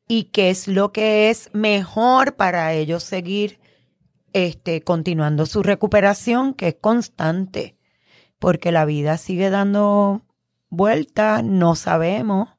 y 0.09 0.25
qué 0.25 0.49
es 0.49 0.67
lo 0.67 0.91
que 0.91 1.29
es 1.29 1.49
mejor 1.53 2.35
para 2.35 2.73
ellos 2.73 3.03
seguir 3.03 3.61
este, 4.33 4.81
continuando 4.81 5.45
su 5.45 5.63
recuperación, 5.63 6.53
que 6.53 6.67
es 6.67 6.75
constante, 6.81 7.77
porque 8.39 8.73
la 8.73 8.83
vida 8.83 9.17
sigue 9.17 9.49
dando 9.49 10.23
vueltas, 10.69 11.45
no 11.45 11.75
sabemos 11.75 12.49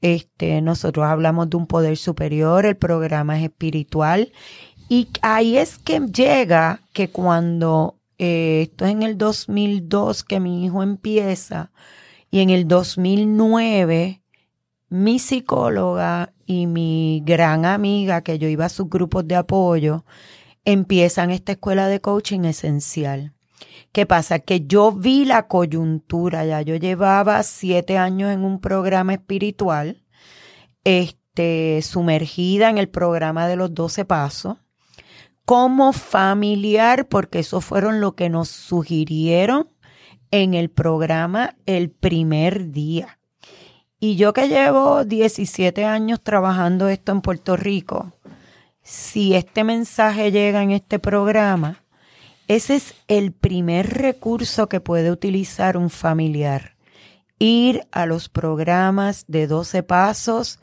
este, 0.00 0.62
nosotros 0.62 1.06
hablamos 1.06 1.50
de 1.50 1.56
un 1.56 1.66
poder 1.66 1.96
superior, 1.96 2.64
el 2.66 2.76
programa 2.76 3.38
es 3.38 3.44
espiritual. 3.44 4.32
Y 4.88 5.08
ahí 5.22 5.56
es 5.56 5.78
que 5.78 6.00
llega 6.00 6.80
que 6.92 7.10
cuando, 7.10 7.98
eh, 8.18 8.62
esto 8.62 8.86
es 8.86 8.92
en 8.92 9.02
el 9.02 9.18
2002 9.18 10.24
que 10.24 10.40
mi 10.40 10.64
hijo 10.64 10.82
empieza, 10.82 11.70
y 12.30 12.40
en 12.40 12.50
el 12.50 12.66
2009, 12.68 14.19
mi 14.90 15.18
psicóloga 15.18 16.34
y 16.46 16.66
mi 16.66 17.22
gran 17.24 17.64
amiga, 17.64 18.22
que 18.22 18.38
yo 18.38 18.48
iba 18.48 18.66
a 18.66 18.68
sus 18.68 18.90
grupos 18.90 19.26
de 19.26 19.36
apoyo, 19.36 20.04
empiezan 20.64 21.30
esta 21.30 21.52
escuela 21.52 21.88
de 21.88 22.00
coaching 22.00 22.40
esencial. 22.40 23.32
¿Qué 23.92 24.04
pasa? 24.04 24.40
Que 24.40 24.66
yo 24.66 24.92
vi 24.92 25.24
la 25.24 25.46
coyuntura 25.48 26.44
ya. 26.44 26.62
Yo 26.62 26.76
llevaba 26.76 27.42
siete 27.42 27.98
años 27.98 28.32
en 28.32 28.44
un 28.44 28.60
programa 28.60 29.14
espiritual, 29.14 30.04
este, 30.84 31.80
sumergida 31.82 32.68
en 32.68 32.78
el 32.78 32.88
programa 32.88 33.46
de 33.46 33.56
los 33.56 33.72
doce 33.72 34.04
pasos, 34.04 34.58
como 35.44 35.92
familiar, 35.92 37.08
porque 37.08 37.40
eso 37.40 37.60
fueron 37.60 38.00
lo 38.00 38.14
que 38.14 38.28
nos 38.28 38.48
sugirieron 38.48 39.70
en 40.30 40.54
el 40.54 40.70
programa 40.70 41.56
el 41.66 41.90
primer 41.90 42.70
día. 42.70 43.19
Y 44.00 44.16
yo 44.16 44.32
que 44.32 44.48
llevo 44.48 45.04
17 45.04 45.84
años 45.84 46.22
trabajando 46.22 46.88
esto 46.88 47.12
en 47.12 47.20
Puerto 47.20 47.56
Rico, 47.56 48.14
si 48.82 49.34
este 49.34 49.62
mensaje 49.62 50.32
llega 50.32 50.62
en 50.62 50.70
este 50.70 50.98
programa, 50.98 51.82
ese 52.48 52.76
es 52.76 52.94
el 53.06 53.32
primer 53.32 53.90
recurso 53.90 54.68
que 54.68 54.80
puede 54.80 55.10
utilizar 55.12 55.76
un 55.76 55.90
familiar. 55.90 56.76
Ir 57.38 57.86
a 57.92 58.06
los 58.06 58.28
programas 58.28 59.24
de 59.28 59.46
12 59.46 59.82
pasos 59.82 60.58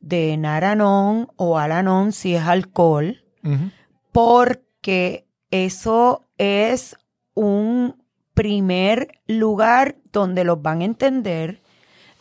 de 0.00 0.36
Naranon 0.36 1.28
o 1.36 1.58
Alanon 1.58 2.12
si 2.12 2.34
es 2.34 2.42
alcohol, 2.42 3.22
porque 4.10 5.26
eso 5.50 6.24
es 6.38 6.96
un 7.34 8.02
primer 8.34 9.20
lugar 9.26 9.96
donde 10.10 10.44
los 10.44 10.60
van 10.60 10.80
a 10.80 10.86
entender, 10.86 11.61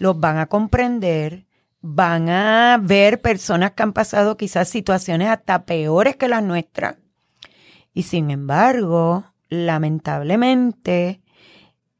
los 0.02 0.20
van 0.20 0.38
a 0.38 0.48
comprender, 0.48 1.46
van 1.82 2.30
a 2.30 2.80
ver 2.82 3.22
personas 3.22 3.72
que 3.72 3.84
han 3.84 3.94
pasado 3.94 4.36
quizás 4.36 4.68
situaciones 4.68 5.30
hasta 5.30 5.66
peores 5.66 6.16
que 6.16 6.28
las 6.28 6.44
nuestras 6.44 6.96
y 7.94 8.04
sin 8.04 8.32
embargo, 8.32 9.26
lamentablemente, 9.50 11.22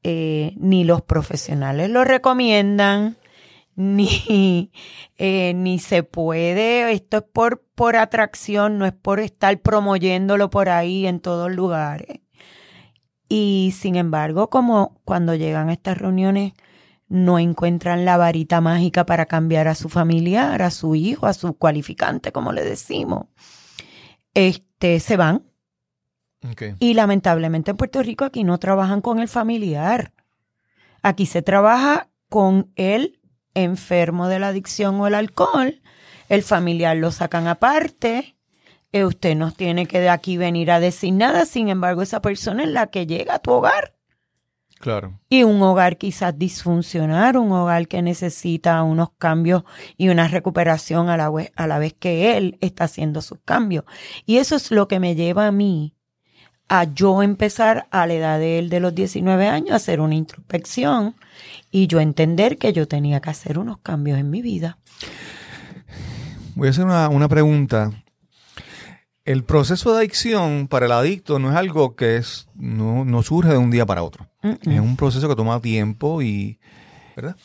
eh, 0.04 0.54
ni 0.58 0.84
los 0.84 1.02
profesionales 1.02 1.90
lo 1.90 2.04
recomiendan, 2.04 3.18
ni, 3.76 4.72
eh, 5.18 5.54
ni 5.56 5.80
se 5.80 6.04
puede, 6.04 6.92
esto 6.92 7.18
es 7.18 7.24
por, 7.24 7.64
por 7.76 7.96
atracción, 7.96 8.78
no 8.78 8.86
es 8.86 8.94
por 8.94 9.20
estar 9.20 9.60
promoyéndolo 9.60 10.50
por 10.50 10.70
ahí 10.70 11.08
en 11.08 11.20
todos 11.20 11.52
lugares. 11.52 12.22
Y 13.28 13.74
sin 13.78 13.96
embargo, 13.96 14.50
como 14.50 15.00
cuando 15.06 15.36
llegan 15.36 15.70
a 15.70 15.74
estas 15.74 15.98
reuniones, 15.98 16.54
no 17.12 17.40
encuentran 17.40 18.06
la 18.06 18.16
varita 18.16 18.62
mágica 18.62 19.06
para 19.06 19.26
cambiar 19.26 19.68
a 19.68 19.76
su 19.76 19.90
familiar, 19.90 20.62
a 20.62 20.72
su 20.72 20.96
hijo, 20.96 21.28
a 21.28 21.34
su 21.34 21.54
cualificante, 21.58 22.32
como 22.32 22.54
le 22.54 22.64
decimos, 22.64 23.26
este, 24.34 25.02
se 25.02 25.18
van 25.18 25.44
y 26.80 26.94
lamentablemente 26.94 27.72
en 27.72 27.78
Puerto 27.78 28.02
Rico 28.02 28.24
aquí 28.24 28.46
no 28.46 28.58
trabajan 28.60 29.02
con 29.02 29.20
el 29.20 29.28
familiar. 29.28 30.14
Aquí 31.04 31.26
se 31.26 31.42
trabaja 31.42 32.10
con 32.30 32.72
el 32.78 33.20
enfermo 33.54 34.30
de 34.30 34.40
la 34.40 34.48
adicción 34.48 35.00
o 35.02 35.08
el 35.08 35.16
alcohol. 35.16 35.82
El 36.30 36.44
familiar 36.44 36.96
lo 36.96 37.12
sacan 37.12 37.48
aparte, 37.48 38.38
Eh, 38.94 39.06
usted 39.06 39.36
no 39.36 39.52
tiene 39.52 39.86
que 39.86 40.02
de 40.02 40.10
aquí 40.10 40.36
venir 40.36 40.70
a 40.70 40.82
decir 40.82 41.14
nada, 41.14 41.46
sin 41.46 41.70
embargo, 41.70 42.02
esa 42.02 42.22
persona 42.22 42.64
es 42.64 42.70
la 42.70 42.88
que 42.88 43.06
llega 43.06 43.36
a 43.36 43.40
tu 43.40 43.52
hogar. 43.52 43.96
Claro. 44.82 45.20
Y 45.30 45.44
un 45.44 45.62
hogar 45.62 45.98
quizás 45.98 46.38
disfuncional, 46.38 47.38
un 47.38 47.52
hogar 47.52 47.88
que 47.88 48.02
necesita 48.02 48.82
unos 48.82 49.12
cambios 49.18 49.64
y 49.96 50.10
una 50.10 50.28
recuperación 50.28 51.10
a 51.10 51.18
la, 51.18 51.30
vez, 51.30 51.52
a 51.56 51.68
la 51.68 51.78
vez 51.78 51.94
que 51.94 52.36
él 52.36 52.58
está 52.62 52.86
haciendo 52.86 53.22
sus 53.22 53.38
cambios. 53.46 53.86
Y 54.26 54.38
eso 54.38 54.56
es 54.56 54.72
lo 54.72 54.88
que 54.88 55.00
me 55.00 55.16
lleva 55.16 55.48
a 55.48 55.52
mí 55.52 55.96
a 56.68 56.86
yo 56.86 57.22
empezar 57.22 57.88
a 57.92 58.08
la 58.08 58.14
edad 58.14 58.40
de 58.40 58.58
él 58.58 58.70
de 58.70 58.80
los 58.80 58.96
19 58.96 59.48
años 59.48 59.72
a 59.72 59.76
hacer 59.76 60.00
una 60.00 60.16
introspección 60.16 61.16
y 61.70 61.88
yo 61.88 62.00
entender 62.00 62.58
que 62.58 62.74
yo 62.74 62.88
tenía 62.88 63.20
que 63.20 63.30
hacer 63.30 63.60
unos 63.60 63.78
cambios 63.80 64.18
en 64.18 64.30
mi 64.30 64.42
vida. 64.42 64.80
Voy 66.56 66.70
a 66.70 66.72
hacer 66.72 66.86
una, 66.86 67.10
una 67.10 67.28
pregunta. 67.28 67.92
El 69.32 69.46
proceso 69.46 69.94
de 69.94 70.00
adicción 70.00 70.68
para 70.68 70.88
el 70.88 70.92
adicto 70.92 71.40
no 71.40 71.52
es 71.52 71.56
algo 71.56 71.96
que 71.96 72.18
es, 72.18 72.50
no, 72.54 73.06
no 73.06 73.24
surge 73.24 73.52
de 73.52 73.58
un 73.58 73.72
día 73.72 73.86
para 73.86 74.04
otro. 74.04 74.28
Es 74.44 74.80
un 74.80 74.98
proceso 74.98 75.30
que 75.30 75.36
toma 75.38 75.62
tiempo 75.62 76.22
y, 76.22 76.60
¿verdad? 77.16 77.38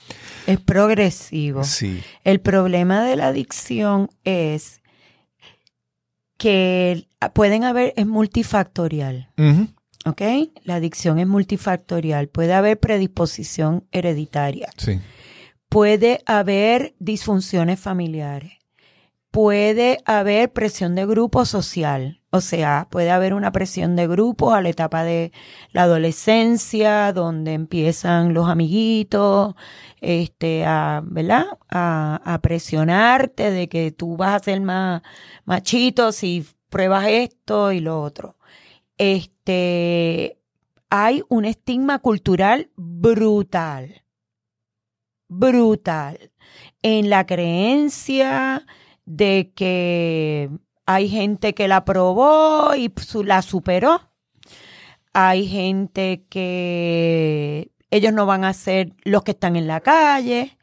Es 0.48 0.58
progresivo. 0.58 1.62
Sí. 1.62 2.02
El 2.24 2.40
problema 2.40 3.04
de 3.04 3.14
la 3.14 3.28
adicción 3.28 4.08
es 4.24 4.80
que 6.38 7.06
pueden 7.34 7.62
haber, 7.62 7.94
es 7.96 8.06
multifactorial. 8.06 9.30
Ujú. 9.38 9.68
¿Ok? 10.06 10.22
La 10.64 10.76
adicción 10.76 11.20
es 11.20 11.28
multifactorial. 11.28 12.28
Puede 12.28 12.52
haber 12.52 12.80
predisposición 12.80 13.86
hereditaria. 13.92 14.70
Sí. 14.76 14.98
Puede 15.68 16.20
haber 16.26 16.96
disfunciones 16.98 17.78
familiares. 17.78 18.54
Puede 19.36 19.98
haber 20.06 20.50
presión 20.50 20.94
de 20.94 21.04
grupo 21.04 21.44
social. 21.44 22.22
O 22.30 22.40
sea, 22.40 22.88
puede 22.90 23.10
haber 23.10 23.34
una 23.34 23.52
presión 23.52 23.94
de 23.94 24.08
grupo 24.08 24.54
a 24.54 24.62
la 24.62 24.70
etapa 24.70 25.04
de 25.04 25.30
la 25.72 25.82
adolescencia, 25.82 27.12
donde 27.12 27.52
empiezan 27.52 28.32
los 28.32 28.48
amiguitos, 28.48 29.54
este, 30.00 30.64
a, 30.64 31.02
¿verdad? 31.04 31.44
A, 31.68 32.18
a 32.24 32.38
presionarte 32.40 33.50
de 33.50 33.68
que 33.68 33.92
tú 33.92 34.16
vas 34.16 34.36
a 34.36 34.44
ser 34.44 34.62
más 34.62 35.02
machito 35.44 36.12
si 36.12 36.46
pruebas 36.70 37.06
esto 37.06 37.72
y 37.72 37.80
lo 37.80 38.00
otro. 38.00 38.38
Este, 38.96 40.38
hay 40.88 41.22
un 41.28 41.44
estigma 41.44 41.98
cultural 41.98 42.70
brutal, 42.74 44.02
brutal, 45.28 46.32
en 46.80 47.10
la 47.10 47.26
creencia 47.26 48.64
de 49.06 49.52
que 49.54 50.50
hay 50.84 51.08
gente 51.08 51.54
que 51.54 51.68
la 51.68 51.84
probó 51.84 52.74
y 52.76 52.92
la 53.24 53.40
superó. 53.42 54.00
Hay 55.12 55.48
gente 55.48 56.26
que 56.28 57.70
ellos 57.90 58.12
no 58.12 58.26
van 58.26 58.44
a 58.44 58.52
ser 58.52 58.92
los 59.04 59.22
que 59.22 59.30
están 59.30 59.56
en 59.56 59.66
la 59.66 59.80
calle. 59.80 60.58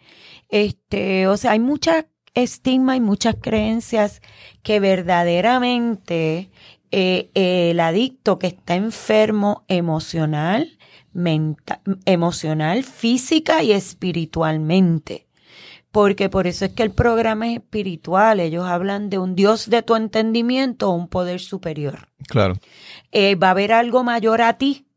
Este, 0.50 1.28
o 1.28 1.38
sea, 1.38 1.52
hay 1.54 1.60
mucha 1.60 2.08
estigma 2.36 2.96
y 2.96 3.00
muchas 3.00 3.36
creencias 3.42 4.22
que 4.62 4.80
verdaderamente 4.80 6.52
eh, 6.92 7.32
el 7.34 7.80
adicto 7.80 8.38
que 8.38 8.48
está 8.48 8.76
enfermo 8.76 9.64
emocional, 9.68 10.78
menta- 11.12 11.82
emocional, 12.06 12.84
física 12.84 13.64
y 13.64 13.72
espiritualmente. 13.72 15.28
Porque 15.94 16.28
por 16.28 16.48
eso 16.48 16.66
es 16.66 16.74
que 16.74 16.82
el 16.82 16.90
programa 16.90 17.50
es 17.50 17.60
espiritual. 17.60 18.40
Ellos 18.40 18.66
hablan 18.66 19.12
de 19.12 19.20
un 19.20 19.36
Dios 19.36 19.70
de 19.70 19.84
tu 19.84 19.96
entendimiento 19.96 20.90
o 20.90 20.96
un 20.96 21.08
poder 21.08 21.40
superior. 21.40 22.10
Claro. 22.28 22.56
Eh, 23.12 23.36
va 23.36 23.50
a 23.50 23.52
haber 23.52 23.72
algo 23.72 24.04
mayor 24.04 24.42
a 24.42 24.54
ti 24.54 24.88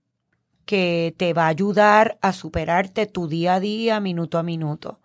que 0.65 1.15
te 1.19 1.35
va 1.35 1.45
a 1.45 1.49
ayudar 1.49 2.17
a 2.23 2.33
superarte 2.33 3.05
tu 3.05 3.29
día 3.29 3.57
a 3.57 3.61
día, 3.61 4.01
minuto 4.01 4.39
a 4.39 4.43
minuto. 4.43 5.01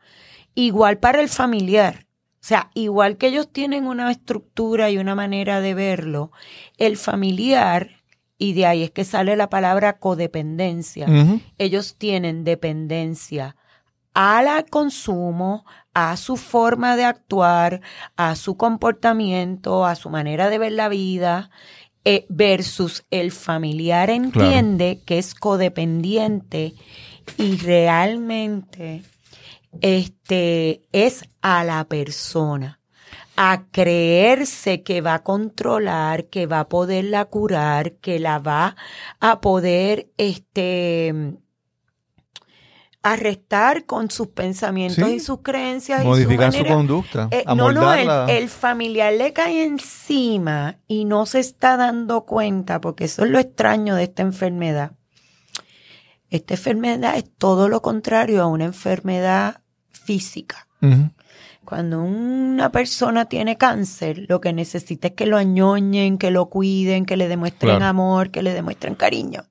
Igual 0.55 0.97
para 0.97 1.19
el 1.19 1.27
familiar. 1.27 2.07
O 2.35 2.43
sea, 2.43 2.71
igual 2.73 3.17
que 3.17 3.27
ellos 3.27 3.51
tienen 3.51 3.85
una 3.85 4.09
estructura 4.09 4.89
y 4.89 4.97
una 4.97 5.13
manera 5.13 5.59
de 5.59 5.73
verlo, 5.73 6.31
el 6.77 6.95
familiar, 6.95 7.89
y 8.37 8.53
de 8.53 8.65
ahí 8.65 8.83
es 8.83 8.91
que 8.91 9.03
sale 9.03 9.35
la 9.35 9.49
palabra 9.49 9.99
codependencia, 9.99 11.05
ellos 11.57 11.97
tienen 11.97 12.45
dependencia 12.45 13.57
al 14.13 14.65
consumo, 14.65 15.65
a 15.93 16.15
su 16.17 16.37
forma 16.37 16.95
de 16.95 17.05
actuar, 17.05 17.81
a 18.15 18.35
su 18.35 18.57
comportamiento, 18.57 19.85
a 19.85 19.95
su 19.95 20.09
manera 20.09 20.49
de 20.49 20.57
ver 20.57 20.71
la 20.71 20.89
vida, 20.89 21.49
eh, 22.03 22.25
versus 22.29 23.05
el 23.11 23.31
familiar 23.31 24.09
entiende 24.09 25.01
que 25.05 25.19
es 25.19 25.35
codependiente 25.35 26.73
y 27.37 27.57
realmente 27.57 29.03
este 29.81 30.81
es 30.91 31.29
a 31.41 31.63
la 31.63 31.83
persona 31.85 32.79
a 33.35 33.65
creerse 33.71 34.83
que 34.83 35.01
va 35.01 35.15
a 35.15 35.23
controlar, 35.23 36.25
que 36.25 36.47
va 36.47 36.61
a 36.61 36.69
poderla 36.69 37.25
curar, 37.25 37.93
que 37.93 38.19
la 38.19 38.39
va 38.39 38.75
a 39.19 39.41
poder 39.41 40.09
este 40.17 41.37
arrestar 43.03 43.85
con 43.85 44.11
sus 44.11 44.27
pensamientos 44.27 45.07
Sí. 45.07 45.15
y 45.15 45.19
sus 45.19 45.39
creencias 45.41 46.03
Modificar 46.03 46.49
y 46.53 46.57
su 46.57 46.63
su 46.63 46.65
conducta. 46.65 47.27
Eh, 47.31 47.43
no, 47.47 47.71
no, 47.71 47.93
el, 47.93 48.47
familiar 48.49 49.11
le 49.13 49.33
cae 49.33 49.63
encima 49.63 50.77
y 50.87 51.05
no 51.05 51.25
se 51.25 51.39
está 51.39 51.77
dando 51.77 52.25
cuenta, 52.25 52.79
porque 52.79 53.05
eso 53.05 53.25
es 53.25 53.31
lo 53.31 53.39
extraño 53.39 53.95
de 53.95 54.03
esta 54.03 54.21
enfermedad. 54.21 54.91
Esta 56.29 56.53
enfermedad 56.53 57.17
es 57.17 57.25
todo 57.37 57.67
lo 57.69 57.81
contrario 57.81 58.41
a 58.41 58.47
una 58.47 58.65
enfermedad 58.65 59.61
física. 59.89 60.67
Cuando 61.65 62.01
una 62.01 62.71
persona 62.71 63.25
tiene 63.25 63.57
cáncer, 63.57 64.25
lo 64.27 64.41
que 64.41 64.51
necesita 64.51 65.09
es 65.09 65.13
que 65.13 65.25
lo 65.25 65.37
añoñen, 65.37 66.17
que 66.17 66.31
lo 66.31 66.47
cuiden, 66.49 67.05
que 67.05 67.17
le 67.17 67.27
demuestren 67.27 67.77
Claro. 67.77 67.85
amor, 67.85 68.31
que 68.31 68.41
le 68.43 68.53
demuestren 68.53 68.95
cariño. 68.95 69.43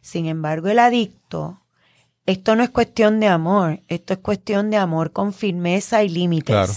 Sin 0.00 0.26
embargo, 0.26 0.68
el 0.68 0.78
adicto, 0.78 1.60
esto 2.28 2.54
no 2.54 2.62
es 2.62 2.68
cuestión 2.70 3.20
de 3.20 3.26
amor, 3.28 3.80
esto 3.88 4.12
es 4.12 4.18
cuestión 4.20 4.70
de 4.70 4.76
amor 4.76 5.12
con 5.12 5.32
firmeza 5.32 6.02
y 6.02 6.10
límites. 6.10 6.54
Claro. 6.54 6.72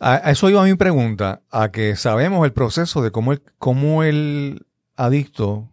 A, 0.00 0.30
eso 0.30 0.50
iba 0.50 0.62
mi 0.64 0.74
pregunta, 0.74 1.40
a 1.50 1.70
que 1.70 1.94
sabemos 1.94 2.44
el 2.44 2.52
proceso 2.52 3.00
de 3.00 3.10
cómo 3.12 3.32
el, 3.32 3.40
cómo 3.58 4.02
el 4.02 4.66
adicto 4.96 5.68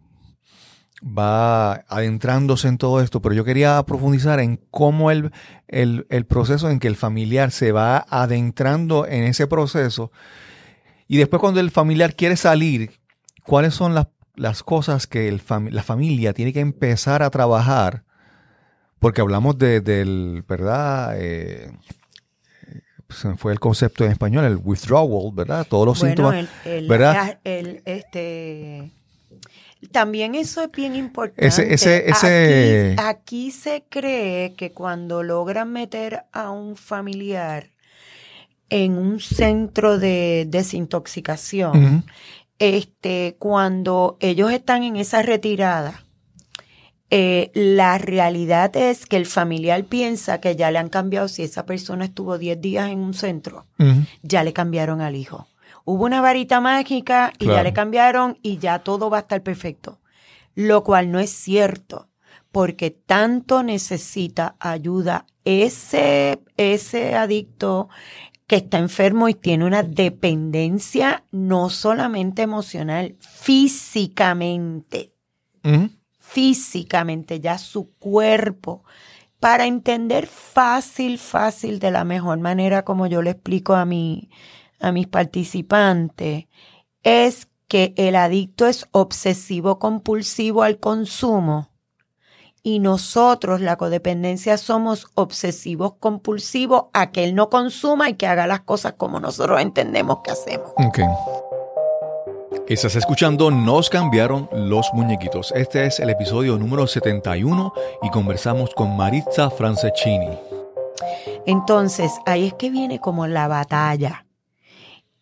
va 1.02 1.84
adentrándose 1.88 2.68
en 2.68 2.78
todo 2.78 3.00
esto, 3.00 3.20
pero 3.20 3.34
yo 3.34 3.44
quería 3.44 3.82
profundizar 3.82 4.40
en 4.40 4.60
cómo 4.70 5.10
el, 5.10 5.30
el, 5.68 6.06
el 6.08 6.24
proceso 6.24 6.70
en 6.70 6.78
que 6.78 6.88
el 6.88 6.96
familiar 6.96 7.50
se 7.50 7.72
va 7.72 8.06
adentrando 8.08 9.06
en 9.06 9.24
ese 9.24 9.46
proceso 9.46 10.10
y 11.06 11.18
después 11.18 11.40
cuando 11.40 11.60
el 11.60 11.70
familiar 11.70 12.14
quiere 12.14 12.36
salir, 12.36 12.92
cuáles 13.44 13.74
son 13.74 13.94
las, 13.94 14.06
las 14.36 14.62
cosas 14.62 15.06
que 15.06 15.28
el 15.28 15.44
fami- 15.44 15.70
la 15.70 15.82
familia 15.82 16.32
tiene 16.32 16.52
que 16.52 16.60
empezar 16.60 17.22
a 17.22 17.30
trabajar, 17.30 18.04
porque 18.98 19.20
hablamos 19.20 19.58
de, 19.58 19.80
del, 19.80 20.44
¿verdad? 20.48 21.14
Eh, 21.18 21.70
fue 23.36 23.52
el 23.52 23.60
concepto 23.60 24.04
en 24.04 24.10
español, 24.10 24.44
el 24.44 24.56
withdrawal, 24.56 25.30
¿verdad? 25.32 25.66
Todos 25.68 25.86
los 25.86 25.98
Bueno, 26.00 26.14
síntomas. 26.32 26.48
el, 26.64 26.72
el- 26.72 26.88
¿verdad? 26.88 27.38
el- 27.44 27.82
este, 27.84 28.90
también 29.92 30.34
eso 30.34 30.62
es 30.62 30.72
bien 30.72 30.96
importante. 30.96 31.46
Ese- 31.46 31.72
ese- 31.72 32.10
ese- 32.10 32.96
Aquí, 32.98 33.02
aquí 33.06 33.50
se 33.52 33.84
cree 33.88 34.54
que 34.54 34.72
cuando 34.72 35.22
logran 35.22 35.72
meter 35.72 36.24
a 36.32 36.50
un 36.50 36.74
familiar 36.76 37.68
en 38.70 38.98
un 38.98 39.20
centro 39.20 39.98
de 40.00 40.46
desintoxicación, 40.48 42.04
este, 42.58 43.36
cuando 43.38 44.16
ellos 44.18 44.50
están 44.50 44.82
en 44.82 44.96
esa 44.96 45.22
retirada, 45.22 46.02
eh, 47.10 47.50
la 47.54 47.98
realidad 47.98 48.76
es 48.76 49.06
que 49.06 49.16
el 49.16 49.26
familiar 49.26 49.84
piensa 49.84 50.40
que 50.40 50.56
ya 50.56 50.70
le 50.70 50.78
han 50.78 50.88
cambiado, 50.88 51.28
si 51.28 51.42
esa 51.42 51.64
persona 51.66 52.04
estuvo 52.06 52.36
10 52.38 52.60
días 52.60 52.90
en 52.90 52.98
un 52.98 53.14
centro, 53.14 53.66
ya 54.22 54.42
le 54.44 54.52
cambiaron 54.52 55.00
al 55.00 55.14
hijo. 55.16 55.46
Hubo 55.84 56.04
una 56.04 56.20
varita 56.20 56.60
mágica 56.60 57.32
y 57.38 57.44
Claro. 57.44 57.58
ya 57.58 57.62
le 57.62 57.72
cambiaron 57.72 58.38
y 58.42 58.58
ya 58.58 58.80
todo 58.80 59.08
va 59.08 59.18
a 59.18 59.20
estar 59.20 59.42
perfecto. 59.42 60.00
Lo 60.56 60.82
cual 60.82 61.12
no 61.12 61.20
es 61.20 61.30
cierto, 61.30 62.08
porque 62.50 62.90
tanto 62.90 63.62
necesita 63.62 64.56
ayuda 64.58 65.26
ese, 65.44 66.40
ese 66.56 67.14
adicto 67.14 67.88
que 68.48 68.56
está 68.56 68.78
enfermo 68.78 69.28
y 69.28 69.34
tiene 69.34 69.64
una 69.64 69.82
dependencia 69.84 71.24
no 71.30 71.68
solamente 71.70 72.42
emocional, 72.42 73.16
físicamente. 73.20 75.12
Físicamente, 76.36 77.40
ya 77.40 77.56
su 77.56 77.94
cuerpo, 77.94 78.84
para 79.40 79.64
entender 79.64 80.26
fácil, 80.26 81.16
fácil, 81.16 81.78
de 81.78 81.90
la 81.90 82.04
mejor 82.04 82.40
manera 82.40 82.84
como 82.84 83.06
yo 83.06 83.22
le 83.22 83.30
explico 83.30 83.74
a, 83.74 83.86
mi, 83.86 84.28
a 84.78 84.92
mis 84.92 85.06
participantes, 85.06 86.44
es 87.02 87.48
que 87.68 87.94
el 87.96 88.16
adicto 88.16 88.66
es 88.66 88.86
obsesivo 88.90 89.78
compulsivo 89.78 90.62
al 90.62 90.78
consumo 90.78 91.70
y 92.62 92.80
nosotros, 92.80 93.62
la 93.62 93.76
codependencia, 93.76 94.58
somos 94.58 95.06
obsesivos 95.14 95.94
compulsivos 96.00 96.86
a 96.92 97.12
que 97.12 97.24
él 97.24 97.34
no 97.34 97.48
consuma 97.48 98.10
y 98.10 98.14
que 98.14 98.26
haga 98.26 98.46
las 98.46 98.60
cosas 98.60 98.92
como 98.98 99.20
nosotros 99.20 99.58
entendemos 99.62 100.18
que 100.22 100.32
hacemos. 100.32 100.72
Estás 102.68 102.96
escuchando 102.96 103.50
Nos 103.50 103.90
cambiaron 103.90 104.48
los 104.52 104.90
muñequitos. 104.92 105.52
Este 105.54 105.86
es 105.86 106.00
el 106.00 106.10
episodio 106.10 106.58
número 106.58 106.86
71 106.86 107.72
y 108.02 108.10
conversamos 108.10 108.74
con 108.74 108.96
Maritza 108.96 109.50
Franceschini. 109.50 110.38
Entonces, 111.46 112.12
ahí 112.26 112.46
es 112.46 112.54
que 112.54 112.70
viene 112.70 112.98
como 112.98 113.26
la 113.26 113.48
batalla. 113.48 114.26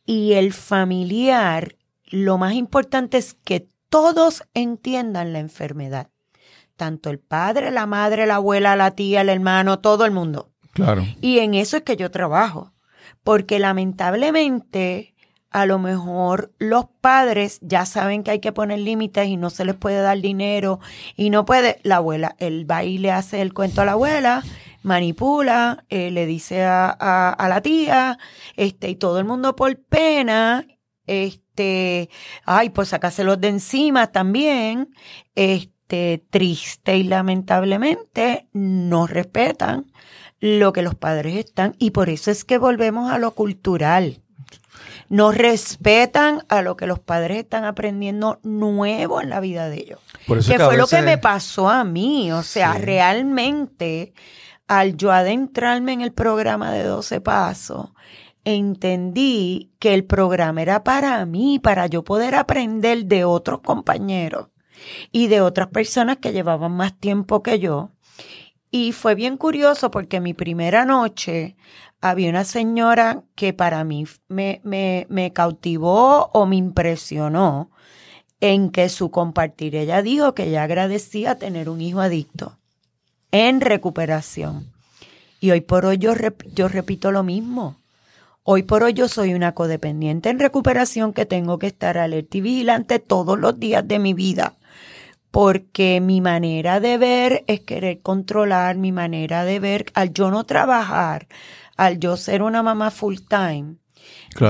Y 0.06 0.32
el 0.32 0.52
familiar, 0.52 1.76
lo 2.04 2.38
más 2.38 2.54
importante 2.54 3.18
es 3.18 3.34
que 3.34 3.68
todos 3.88 4.44
entiendan 4.54 5.32
la 5.32 5.38
enfermedad 5.38 6.08
tanto 6.76 7.10
el 7.10 7.18
padre, 7.18 7.70
la 7.70 7.86
madre, 7.86 8.26
la 8.26 8.36
abuela, 8.36 8.76
la 8.76 8.92
tía, 8.92 9.20
el 9.20 9.28
hermano, 9.28 9.78
todo 9.78 10.04
el 10.04 10.12
mundo. 10.12 10.50
Claro. 10.72 11.04
Y 11.20 11.38
en 11.38 11.54
eso 11.54 11.76
es 11.76 11.82
que 11.84 11.96
yo 11.96 12.10
trabajo, 12.10 12.72
porque 13.22 13.58
lamentablemente 13.58 15.13
a 15.54 15.66
lo 15.66 15.78
mejor 15.78 16.52
los 16.58 16.86
padres 17.00 17.60
ya 17.62 17.86
saben 17.86 18.24
que 18.24 18.32
hay 18.32 18.40
que 18.40 18.50
poner 18.50 18.80
límites 18.80 19.28
y 19.28 19.36
no 19.36 19.50
se 19.50 19.64
les 19.64 19.76
puede 19.76 20.02
dar 20.02 20.20
dinero 20.20 20.80
y 21.14 21.30
no 21.30 21.44
puede, 21.44 21.78
la 21.84 21.96
abuela, 21.98 22.34
el 22.40 22.64
baile 22.64 23.12
hace 23.12 23.40
el 23.40 23.54
cuento 23.54 23.80
a 23.80 23.84
la 23.84 23.92
abuela, 23.92 24.42
manipula, 24.82 25.84
eh, 25.90 26.10
le 26.10 26.26
dice 26.26 26.64
a, 26.64 26.90
a, 26.90 27.48
la 27.48 27.60
tía, 27.60 28.18
este, 28.56 28.90
y 28.90 28.96
todo 28.96 29.20
el 29.20 29.26
mundo 29.26 29.54
por 29.54 29.76
pena, 29.76 30.66
este, 31.06 32.10
ay, 32.44 32.70
pues 32.70 32.88
sacárselos 32.88 33.40
de 33.40 33.46
encima 33.46 34.08
también, 34.08 34.92
este, 35.36 36.24
triste 36.30 36.96
y 36.96 37.04
lamentablemente 37.04 38.48
no 38.52 39.06
respetan 39.06 39.86
lo 40.40 40.72
que 40.72 40.82
los 40.82 40.96
padres 40.96 41.36
están 41.36 41.76
y 41.78 41.92
por 41.92 42.08
eso 42.08 42.32
es 42.32 42.44
que 42.44 42.58
volvemos 42.58 43.12
a 43.12 43.18
lo 43.18 43.30
cultural. 43.36 44.23
No 45.14 45.30
respetan 45.30 46.44
a 46.48 46.60
lo 46.60 46.76
que 46.76 46.88
los 46.88 46.98
padres 46.98 47.38
están 47.38 47.64
aprendiendo 47.64 48.40
nuevo 48.42 49.20
en 49.20 49.30
la 49.30 49.38
vida 49.38 49.68
de 49.68 49.76
ellos. 49.76 50.00
que, 50.26 50.58
fue 50.58 50.76
lo 50.76 50.88
que 50.88 51.02
me 51.02 51.18
pasó 51.18 51.70
a 51.70 51.84
mí. 51.84 52.32
O 52.32 52.42
sea, 52.42 52.72
realmente, 52.72 54.12
al 54.66 54.96
yo 54.96 55.12
adentrarme 55.12 55.92
en 55.92 56.00
el 56.00 56.12
programa 56.12 56.72
de 56.72 56.82
12 56.82 57.20
Pasos, 57.20 57.90
entendí 58.44 59.70
que 59.78 59.94
el 59.94 60.04
programa 60.04 60.62
era 60.62 60.82
para 60.82 61.24
mí, 61.26 61.60
para 61.60 61.86
yo 61.86 62.02
poder 62.02 62.34
aprender 62.34 63.04
de 63.04 63.24
otros 63.24 63.60
compañeros 63.60 64.48
y 65.12 65.28
de 65.28 65.42
otras 65.42 65.68
personas 65.68 66.16
que 66.16 66.32
llevaban 66.32 66.72
más 66.72 66.98
tiempo 66.98 67.40
que 67.40 67.60
yo. 67.60 67.92
Y 68.72 68.90
fue 68.90 69.14
bien 69.14 69.36
curioso 69.36 69.92
porque 69.92 70.20
mi 70.20 70.34
primera 70.34 70.84
noche 70.84 71.54
había 72.04 72.28
una 72.28 72.44
señora 72.44 73.22
que 73.34 73.54
para 73.54 73.82
mí 73.82 74.04
me, 74.28 74.60
me, 74.62 75.32
cautivó 75.32 76.26
o 76.34 76.44
me 76.44 76.56
impresionó 76.56 77.70
en 78.42 78.68
que 78.70 78.90
su 78.90 79.10
compartir, 79.10 79.74
ella 79.74 80.02
dijo 80.02 80.34
que 80.34 80.48
ella 80.48 80.64
agradecía 80.64 81.38
tener 81.38 81.70
un 81.70 81.80
hijo 81.80 82.02
adicto 82.02 82.58
en 83.32 83.62
recuperación. 83.62 84.70
Y 85.40 85.52
hoy 85.52 85.62
por 85.62 85.86
hoy 85.86 85.96
yo, 85.96 86.12
yo 86.54 86.68
repito 86.68 87.10
lo 87.10 87.22
mismo. 87.22 87.78
Hoy 88.42 88.64
por 88.64 88.82
hoy 88.82 88.92
yo 88.92 89.08
soy 89.08 89.32
una 89.32 89.54
codependiente 89.54 90.28
en 90.28 90.38
recuperación 90.38 91.14
que 91.14 91.24
tengo 91.24 91.58
que 91.58 91.68
estar 91.68 91.96
alerta 91.96 92.36
y 92.36 92.42
vigilante 92.42 92.98
todos 92.98 93.38
los 93.38 93.58
días 93.58 93.88
de 93.88 93.98
mi 93.98 94.12
vida 94.12 94.56
porque 95.34 96.00
mi 96.00 96.20
manera 96.20 96.78
de 96.78 96.96
ver 96.96 97.42
es 97.48 97.58
querer 97.58 98.00
controlar, 98.02 98.76
mi 98.76 98.92
manera 98.92 99.44
de 99.44 99.58
ver, 99.58 99.86
al 99.94 100.12
yo 100.12 100.30
no 100.30 100.44
trabajar, 100.44 101.26
al 101.76 101.98
yo 101.98 102.16
ser 102.16 102.42
una 102.42 102.62
mamá 102.62 102.90
full 102.90 103.16
time, 103.28 103.76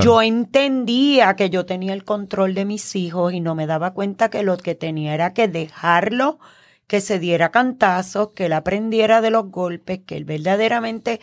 yo 0.01 0.21
entendía 0.21 1.35
que 1.35 1.49
yo 1.49 1.65
tenía 1.65 1.93
el 1.93 2.03
control 2.03 2.53
de 2.55 2.65
mis 2.65 2.95
hijos 2.95 3.33
y 3.33 3.39
no 3.39 3.55
me 3.55 3.67
daba 3.67 3.93
cuenta 3.93 4.29
que 4.29 4.43
lo 4.43 4.57
que 4.57 4.75
tenía 4.75 5.13
era 5.13 5.33
que 5.33 5.47
dejarlo, 5.47 6.39
que 6.87 7.01
se 7.01 7.19
diera 7.19 7.51
cantazos, 7.51 8.29
que 8.35 8.47
él 8.47 8.53
aprendiera 8.53 9.21
de 9.21 9.31
los 9.31 9.49
golpes, 9.49 10.01
que 10.05 10.17
él 10.17 10.25
verdaderamente 10.25 11.19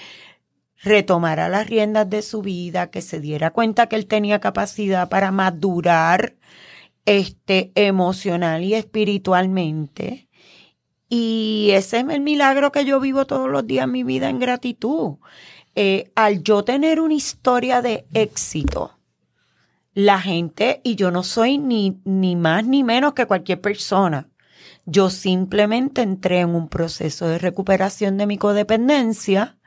retomara 0.83 1.49
las 1.49 1.69
riendas 1.69 2.09
de 2.09 2.23
su 2.23 2.43
vida, 2.43 2.91
que 2.91 3.03
se 3.03 3.21
diera 3.21 3.51
cuenta 3.51 3.89
que 3.89 3.97
él 3.97 4.07
tenía 4.07 4.41
capacidad 4.41 5.09
para 5.09 5.31
madurar 5.31 6.37
este, 7.05 7.73
emocional 7.75 8.63
y 8.65 8.75
espiritualmente. 8.75 10.29
Y 11.09 11.71
ese 11.73 11.99
es 12.01 12.09
el 12.09 12.21
milagro 12.21 12.73
que 12.73 12.85
yo 12.85 12.99
vivo 12.99 13.27
todos 13.27 13.51
los 13.51 13.67
días 13.67 13.85
en 13.85 13.93
mi 13.93 14.03
vida 14.03 14.31
en 14.31 14.39
gratitud. 14.39 15.17
Eh, 15.75 16.11
al 16.15 16.43
yo 16.43 16.65
tener 16.65 17.01
una 17.01 17.15
historia 17.15 17.83
de 17.83 18.07
éxito, 18.13 18.99
la 19.95 20.21
gente, 20.21 20.81
y 20.85 20.95
yo 20.97 21.11
no 21.11 21.23
soy 21.23 21.59
ni, 21.59 22.01
ni 22.05 22.37
más 22.37 22.67
ni 22.67 22.83
menos 22.83 23.15
que 23.15 23.27
cualquier 23.27 23.61
persona, 23.61 24.29
yo 24.85 25.11
simplemente 25.11 26.03
entré 26.03 26.41
en 26.41 26.55
un 26.55 26.69
proceso 26.69 27.29
de 27.29 27.39
recuperación 27.39 28.17
de 28.17 28.27
mi 28.27 28.39
codependencia 28.39 29.59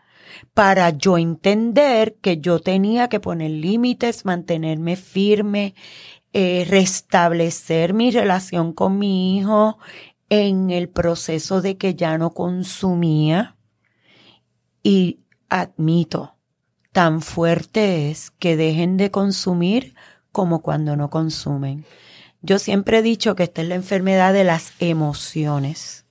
para 0.54 0.90
yo 0.90 1.18
entender 1.18 2.16
que 2.22 2.40
yo 2.40 2.60
tenía 2.60 3.08
que 3.08 3.20
poner 3.20 3.52
límites, 3.52 4.26
mantenerme 4.26 4.96
firme 4.96 5.76
eh, 6.38 6.66
restablecer 6.70 7.94
mi 7.94 8.12
relación 8.12 8.74
con 8.74 9.00
mi 9.00 9.38
hijo 9.38 9.78
en 10.28 10.70
el 10.70 10.90
proceso 10.90 11.62
de 11.62 11.78
que 11.78 11.96
ya 11.96 12.18
no 12.18 12.32
consumía. 12.32 13.56
Y 14.84 15.22
admito, 15.50 16.36
tan 16.92 17.22
fuerte 17.22 18.10
es 18.10 18.32
que 18.32 18.56
dejen 18.56 18.98
de 18.98 19.12
consumir 19.12 19.96
como 20.32 20.62
cuando 20.62 20.96
no 20.96 21.10
consumen. 21.10 21.86
Yo 22.42 22.60
siempre 22.60 23.00
he 23.00 23.02
dicho 23.02 23.36
que 23.36 23.44
esta 23.44 23.62
es 23.62 23.68
la 23.68 23.76
enfermedad 23.76 24.34
de 24.34 24.44
las 24.44 24.74
emociones, 24.80 26.06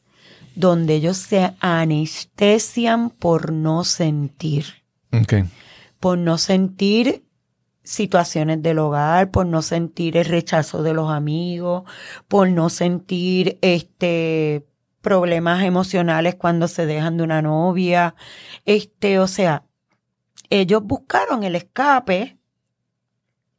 donde 0.57 0.94
ellos 0.97 1.16
se 1.16 1.55
anestesian 1.61 3.11
por 3.11 3.53
no 3.53 3.85
sentir. 3.85 4.66
Por 6.01 6.18
no 6.18 6.38
sentir 6.38 7.25
situaciones 7.85 8.62
del 8.62 8.79
hogar, 8.79 9.31
por 9.31 9.47
no 9.47 9.62
sentir 9.62 10.16
el 10.16 10.25
rechazo 10.25 10.83
de 10.83 10.94
los 10.94 11.11
amigos, 11.11 11.85
por 12.29 12.49
no 12.49 12.70
sentir 12.70 13.59
este 13.61 14.66
problemas 15.05 15.62
emocionales 15.62 16.35
cuando 16.35 16.67
se 16.67 16.87
dejan 16.87 17.19
de 17.19 17.23
una 17.23 17.43
novia. 17.43 18.17
Este, 18.64 19.21
o 19.21 19.29
sea, 19.29 19.64
ellos 20.51 20.83
buscaron 20.83 21.45
el 21.45 21.55
escape 21.55 22.38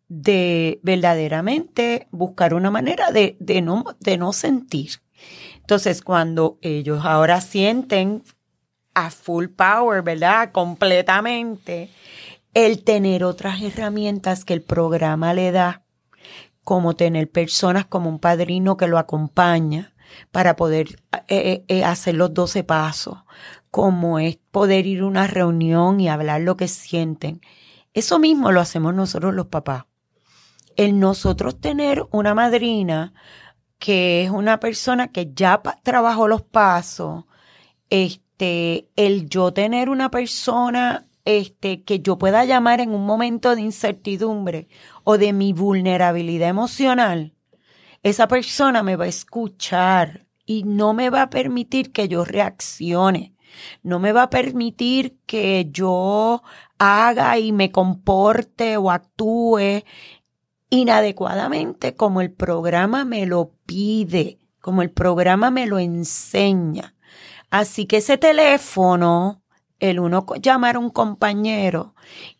de 0.09 0.79
verdaderamente 0.83 2.07
buscar 2.11 2.53
una 2.53 2.71
manera 2.71 3.11
de, 3.11 3.37
de, 3.39 3.61
no, 3.61 3.85
de 4.01 4.17
no 4.17 4.33
sentir. 4.33 5.01
Entonces, 5.57 6.01
cuando 6.01 6.57
ellos 6.61 7.05
ahora 7.05 7.39
sienten 7.39 8.23
a 8.93 9.09
full 9.09 9.47
power, 9.47 10.01
¿verdad? 10.01 10.51
Completamente, 10.51 11.89
el 12.53 12.83
tener 12.83 13.23
otras 13.23 13.61
herramientas 13.61 14.45
que 14.45 14.53
el 14.53 14.61
programa 14.61 15.33
le 15.33 15.51
da, 15.51 15.83
como 16.63 16.95
tener 16.95 17.29
personas 17.29 17.85
como 17.85 18.09
un 18.09 18.19
padrino 18.19 18.77
que 18.77 18.87
lo 18.87 18.97
acompaña 18.97 19.94
para 20.31 20.55
poder 20.55 21.01
eh, 21.13 21.23
eh, 21.27 21.65
eh, 21.67 21.83
hacer 21.83 22.15
los 22.15 22.33
12 22.33 22.63
pasos, 22.63 23.19
como 23.71 24.19
es 24.19 24.37
poder 24.51 24.85
ir 24.85 25.01
a 25.01 25.05
una 25.05 25.27
reunión 25.27 25.99
y 25.99 26.09
hablar 26.09 26.41
lo 26.41 26.57
que 26.57 26.67
sienten. 26.67 27.41
Eso 27.93 28.19
mismo 28.19 28.51
lo 28.51 28.61
hacemos 28.61 28.93
nosotros 28.93 29.33
los 29.33 29.47
papás. 29.47 29.85
El 30.75 30.99
nosotros 30.99 31.59
tener 31.59 32.05
una 32.11 32.33
madrina 32.33 33.13
que 33.79 34.23
es 34.23 34.31
una 34.31 34.59
persona 34.59 35.09
que 35.09 35.31
ya 35.33 35.61
trabajó 35.83 36.27
los 36.27 36.41
pasos, 36.41 37.25
este, 37.89 38.89
el 38.95 39.29
yo 39.29 39.53
tener 39.53 39.89
una 39.89 40.09
persona 40.09 41.07
este, 41.25 41.83
que 41.83 41.99
yo 41.99 42.17
pueda 42.17 42.45
llamar 42.45 42.81
en 42.81 42.93
un 42.93 43.05
momento 43.05 43.55
de 43.55 43.61
incertidumbre 43.61 44.67
o 45.03 45.17
de 45.17 45.33
mi 45.33 45.53
vulnerabilidad 45.53 46.49
emocional, 46.49 47.34
esa 48.05 48.27
persona 48.27 48.83
me 48.83 48.97
va 48.97 49.05
a 49.05 49.07
escuchar 49.07 50.27
y 50.45 50.61
no 50.63 50.93
me 50.93 51.09
va 51.09 51.23
a 51.23 51.29
permitir 51.31 51.91
que 51.91 52.07
yo 52.07 52.23
reaccione. 52.23 53.35
No 53.81 53.97
me 53.97 54.11
va 54.11 54.23
a 54.23 54.29
permitir 54.29 55.17
que 55.25 55.69
yo 55.71 56.43
haga 56.77 57.39
y 57.39 57.51
me 57.51 57.71
comporte 57.71 58.77
o 58.77 58.91
actúe 58.91 59.83
inadecuadamente 60.69 61.95
como 61.95 62.21
el 62.21 62.31
programa 62.31 63.05
me 63.05 63.25
lo 63.25 63.55
pide, 63.65 64.37
como 64.61 64.83
el 64.83 64.91
programa 64.91 65.49
me 65.49 65.65
lo 65.65 65.79
enseña. 65.79 66.95
Así 67.49 67.87
que 67.87 67.97
ese 67.97 68.19
teléfono 68.19 69.41
el 69.79 69.99
uno 69.99 70.27
llamar 70.43 70.75
a 70.75 70.79
un 70.79 70.91
compañero 70.91 71.95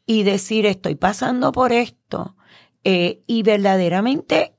y 0.06 0.22
decir 0.22 0.68
estoy 0.68 0.94
pasando 0.94 1.52
por 1.52 1.74
esto 1.74 2.36
eh, 2.84 3.24
y 3.26 3.42
verdaderamente 3.42 4.55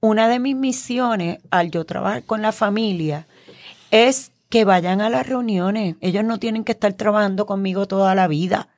una 0.00 0.28
de 0.28 0.38
mis 0.38 0.56
misiones 0.56 1.38
al 1.50 1.70
yo 1.70 1.84
trabajar 1.84 2.24
con 2.24 2.42
la 2.42 2.52
familia 2.52 3.26
es 3.90 4.32
que 4.48 4.64
vayan 4.64 5.00
a 5.00 5.10
las 5.10 5.26
reuniones. 5.26 5.96
Ellos 6.00 6.24
no 6.24 6.38
tienen 6.38 6.64
que 6.64 6.72
estar 6.72 6.92
trabajando 6.94 7.46
conmigo 7.46 7.86
toda 7.86 8.14
la 8.14 8.26
vida. 8.26 8.68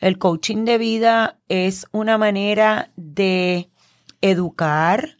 El 0.00 0.18
coaching 0.18 0.64
de 0.64 0.78
vida 0.78 1.38
es 1.48 1.86
una 1.90 2.18
manera 2.18 2.90
de 2.96 3.68
educar, 4.20 5.16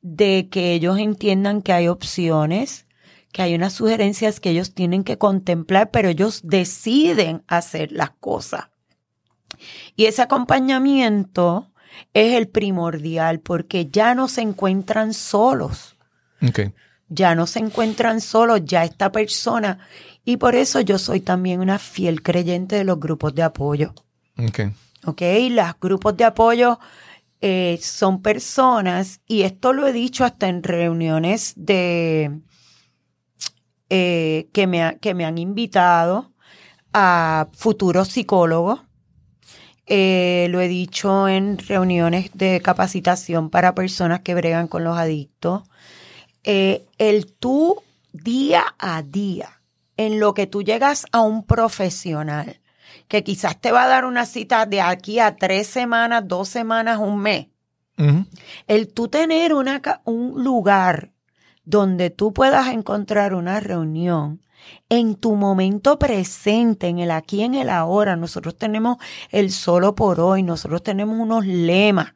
de 0.00 0.48
que 0.50 0.72
ellos 0.72 0.98
entiendan 0.98 1.62
que 1.62 1.72
hay 1.72 1.88
opciones, 1.88 2.86
que 3.32 3.42
hay 3.42 3.54
unas 3.54 3.74
sugerencias 3.74 4.40
que 4.40 4.50
ellos 4.50 4.72
tienen 4.72 5.04
que 5.04 5.18
contemplar, 5.18 5.90
pero 5.90 6.08
ellos 6.08 6.40
deciden 6.44 7.42
hacer 7.48 7.92
las 7.92 8.10
cosas. 8.10 8.68
Y 9.96 10.06
ese 10.06 10.22
acompañamiento 10.22 11.70
es 12.14 12.34
el 12.34 12.48
primordial 12.48 13.40
porque 13.40 13.88
ya 13.90 14.14
no 14.14 14.28
se 14.28 14.42
encuentran 14.42 15.14
solos. 15.14 15.96
Ya 17.08 17.34
no 17.34 17.46
se 17.46 17.60
encuentran 17.60 18.20
solos, 18.20 18.60
ya 18.64 18.84
esta 18.84 19.12
persona. 19.12 19.78
Y 20.24 20.36
por 20.36 20.54
eso 20.54 20.80
yo 20.80 20.98
soy 20.98 21.20
también 21.20 21.60
una 21.60 21.78
fiel 21.78 22.22
creyente 22.22 22.76
de 22.76 22.84
los 22.84 22.98
grupos 22.98 23.34
de 23.34 23.42
apoyo. 23.42 23.94
Ok. 24.38 24.60
Ok, 25.04 25.22
los 25.50 25.80
grupos 25.80 26.16
de 26.16 26.24
apoyo 26.24 26.78
eh, 27.40 27.78
son 27.82 28.22
personas, 28.22 29.20
y 29.26 29.42
esto 29.42 29.72
lo 29.72 29.86
he 29.86 29.92
dicho 29.92 30.24
hasta 30.24 30.48
en 30.48 30.62
reuniones 30.62 31.52
de 31.56 32.40
eh, 33.90 34.48
que, 34.52 34.66
me, 34.66 34.98
que 35.00 35.14
me 35.14 35.24
han 35.24 35.38
invitado 35.38 36.32
a 36.92 37.48
futuros 37.52 38.08
psicólogos 38.08 38.85
eh, 39.86 40.48
lo 40.50 40.60
he 40.60 40.68
dicho 40.68 41.28
en 41.28 41.58
reuniones 41.58 42.30
de 42.34 42.60
capacitación 42.60 43.50
para 43.50 43.74
personas 43.74 44.20
que 44.20 44.34
bregan 44.34 44.66
con 44.66 44.82
los 44.82 44.98
adictos. 44.98 45.62
Eh, 46.42 46.86
el 46.98 47.32
tú 47.32 47.82
día 48.12 48.64
a 48.78 49.02
día, 49.02 49.60
en 49.96 50.18
lo 50.18 50.34
que 50.34 50.46
tú 50.46 50.62
llegas 50.62 51.06
a 51.12 51.20
un 51.20 51.44
profesional, 51.44 52.60
que 53.08 53.22
quizás 53.22 53.60
te 53.60 53.70
va 53.70 53.84
a 53.84 53.88
dar 53.88 54.04
una 54.04 54.26
cita 54.26 54.66
de 54.66 54.80
aquí 54.80 55.20
a 55.20 55.36
tres 55.36 55.68
semanas, 55.68 56.26
dos 56.26 56.48
semanas, 56.48 56.98
un 56.98 57.18
mes. 57.18 57.46
El 58.66 58.92
tú 58.92 59.08
tener 59.08 59.54
una, 59.54 59.80
un 60.04 60.44
lugar 60.44 61.12
donde 61.64 62.10
tú 62.10 62.34
puedas 62.34 62.68
encontrar 62.68 63.32
una 63.32 63.58
reunión 63.60 64.42
en 64.88 65.16
tu 65.16 65.34
momento 65.36 65.98
presente, 65.98 66.88
en 66.88 66.98
el 66.98 67.10
aquí, 67.10 67.42
en 67.42 67.54
el 67.54 67.70
ahora. 67.70 68.16
Nosotros 68.16 68.56
tenemos 68.56 68.98
el 69.30 69.50
solo 69.50 69.94
por 69.94 70.20
hoy, 70.20 70.42
nosotros 70.42 70.82
tenemos 70.82 71.18
unos 71.18 71.46
lemas. 71.46 72.14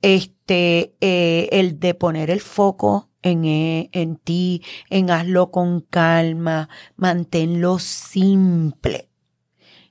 Este, 0.00 0.94
eh, 1.00 1.48
el 1.50 1.80
de 1.80 1.94
poner 1.94 2.30
el 2.30 2.40
foco 2.40 3.10
en, 3.22 3.44
eh, 3.44 3.90
en 3.92 4.16
ti, 4.16 4.62
en 4.90 5.10
hazlo 5.10 5.50
con 5.50 5.80
calma, 5.80 6.68
manténlo 6.96 7.78
simple. 7.78 9.08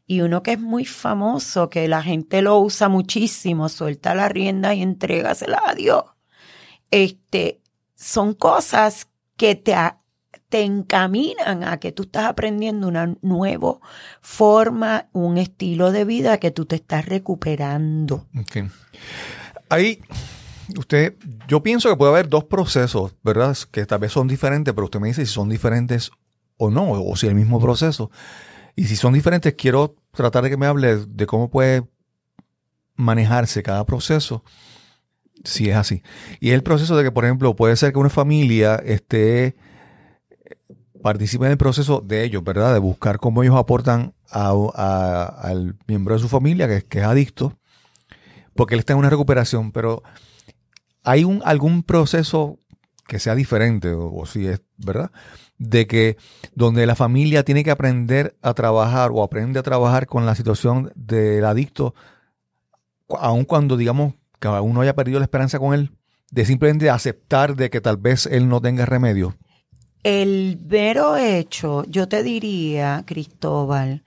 Y 0.05 0.21
uno 0.21 0.41
que 0.41 0.53
es 0.53 0.59
muy 0.59 0.85
famoso, 0.85 1.69
que 1.69 1.87
la 1.89 2.01
gente 2.01 2.41
lo 2.41 2.57
usa 2.59 2.87
muchísimo, 2.87 3.67
suelta 3.67 4.15
la 4.15 4.29
rienda 4.29 4.73
y 4.73 4.81
entrégasela 4.81 5.61
a 5.65 5.75
Dios. 5.75 6.03
Este, 6.91 7.61
son 7.95 8.33
cosas 8.33 9.09
que 9.35 9.55
te, 9.55 9.75
te 10.49 10.63
encaminan 10.63 11.63
a 11.63 11.77
que 11.77 11.91
tú 11.91 12.03
estás 12.03 12.25
aprendiendo 12.25 12.87
una 12.87 13.15
nueva 13.21 13.79
forma, 14.21 15.07
un 15.11 15.37
estilo 15.37 15.91
de 15.91 16.05
vida 16.05 16.37
que 16.37 16.51
tú 16.51 16.65
te 16.65 16.75
estás 16.77 17.05
recuperando. 17.05 18.27
Ahí, 19.69 20.01
usted, 20.77 21.15
yo 21.47 21.61
pienso 21.61 21.89
que 21.89 21.97
puede 21.97 22.11
haber 22.11 22.29
dos 22.29 22.45
procesos, 22.45 23.13
¿verdad? 23.23 23.57
Que 23.71 23.85
tal 23.85 23.99
vez 23.99 24.13
son 24.13 24.27
diferentes, 24.27 24.73
pero 24.73 24.85
usted 24.85 24.99
me 24.99 25.09
dice 25.09 25.25
si 25.25 25.33
son 25.33 25.49
diferentes 25.49 26.11
o 26.57 26.71
no, 26.71 26.91
o 26.91 27.15
si 27.15 27.25
es 27.25 27.31
el 27.31 27.35
mismo 27.35 27.59
proceso. 27.59 28.09
Y 28.75 28.85
si 28.85 28.95
son 28.95 29.13
diferentes, 29.13 29.53
quiero 29.55 29.95
tratar 30.11 30.43
de 30.43 30.49
que 30.49 30.57
me 30.57 30.65
hable 30.65 31.05
de 31.07 31.25
cómo 31.25 31.49
puede 31.49 31.83
manejarse 32.95 33.63
cada 33.63 33.85
proceso 33.85 34.43
si 35.43 35.69
es 35.69 35.75
así. 35.75 36.03
Y 36.39 36.51
el 36.51 36.63
proceso 36.63 36.95
de 36.95 37.03
que, 37.03 37.11
por 37.11 37.25
ejemplo, 37.25 37.55
puede 37.55 37.75
ser 37.75 37.91
que 37.91 37.99
una 37.99 38.09
familia 38.09 38.75
esté 38.75 39.55
participe 41.01 41.45
en 41.45 41.51
el 41.51 41.57
proceso 41.57 42.01
de 42.01 42.23
ellos, 42.23 42.43
¿verdad? 42.43 42.73
De 42.73 42.79
buscar 42.79 43.19
cómo 43.19 43.43
ellos 43.43 43.55
aportan 43.55 44.13
al 44.29 45.77
miembro 45.87 46.15
de 46.15 46.19
su 46.19 46.27
familia 46.27 46.67
que, 46.67 46.83
que, 46.83 46.99
es 46.99 47.05
adicto, 47.05 47.57
porque 48.55 48.75
él 48.75 48.79
está 48.79 48.93
en 48.93 48.99
una 48.99 49.09
recuperación, 49.09 49.71
pero 49.71 50.03
hay 51.03 51.23
un, 51.23 51.41
algún 51.45 51.83
proceso 51.83 52.59
que 53.07 53.19
sea 53.19 53.35
diferente, 53.35 53.93
o, 53.93 54.25
si 54.25 54.47
es, 54.47 54.61
¿verdad? 54.77 55.11
De 55.57 55.87
que 55.87 56.17
donde 56.53 56.85
la 56.85 56.95
familia 56.95 57.43
tiene 57.43 57.63
que 57.63 57.71
aprender 57.71 58.37
a 58.41 58.53
trabajar 58.53 59.11
o 59.13 59.23
aprende 59.23 59.59
a 59.59 59.63
trabajar 59.63 60.07
con 60.07 60.25
la 60.25 60.35
situación 60.35 60.91
del 60.95 61.45
adicto, 61.45 61.95
aun 63.17 63.45
cuando 63.45 63.77
digamos 63.77 64.15
que 64.39 64.49
uno 64.49 64.81
haya 64.81 64.95
perdido 64.95 65.19
la 65.19 65.25
esperanza 65.25 65.57
con 65.57 65.73
él, 65.73 65.91
de 66.29 66.45
simplemente 66.45 66.89
aceptar 66.89 67.55
de 67.55 67.69
que 67.69 67.79
tal 67.79 67.95
vez 67.95 68.25
él 68.25 68.49
no 68.49 68.59
tenga 68.59 68.85
remedio 68.85 69.37
el 70.07 70.57
mero 70.69 71.17
hecho, 71.17 71.83
yo 71.83 72.07
te 72.07 72.23
diría, 72.23 73.03
Cristóbal, 73.05 74.05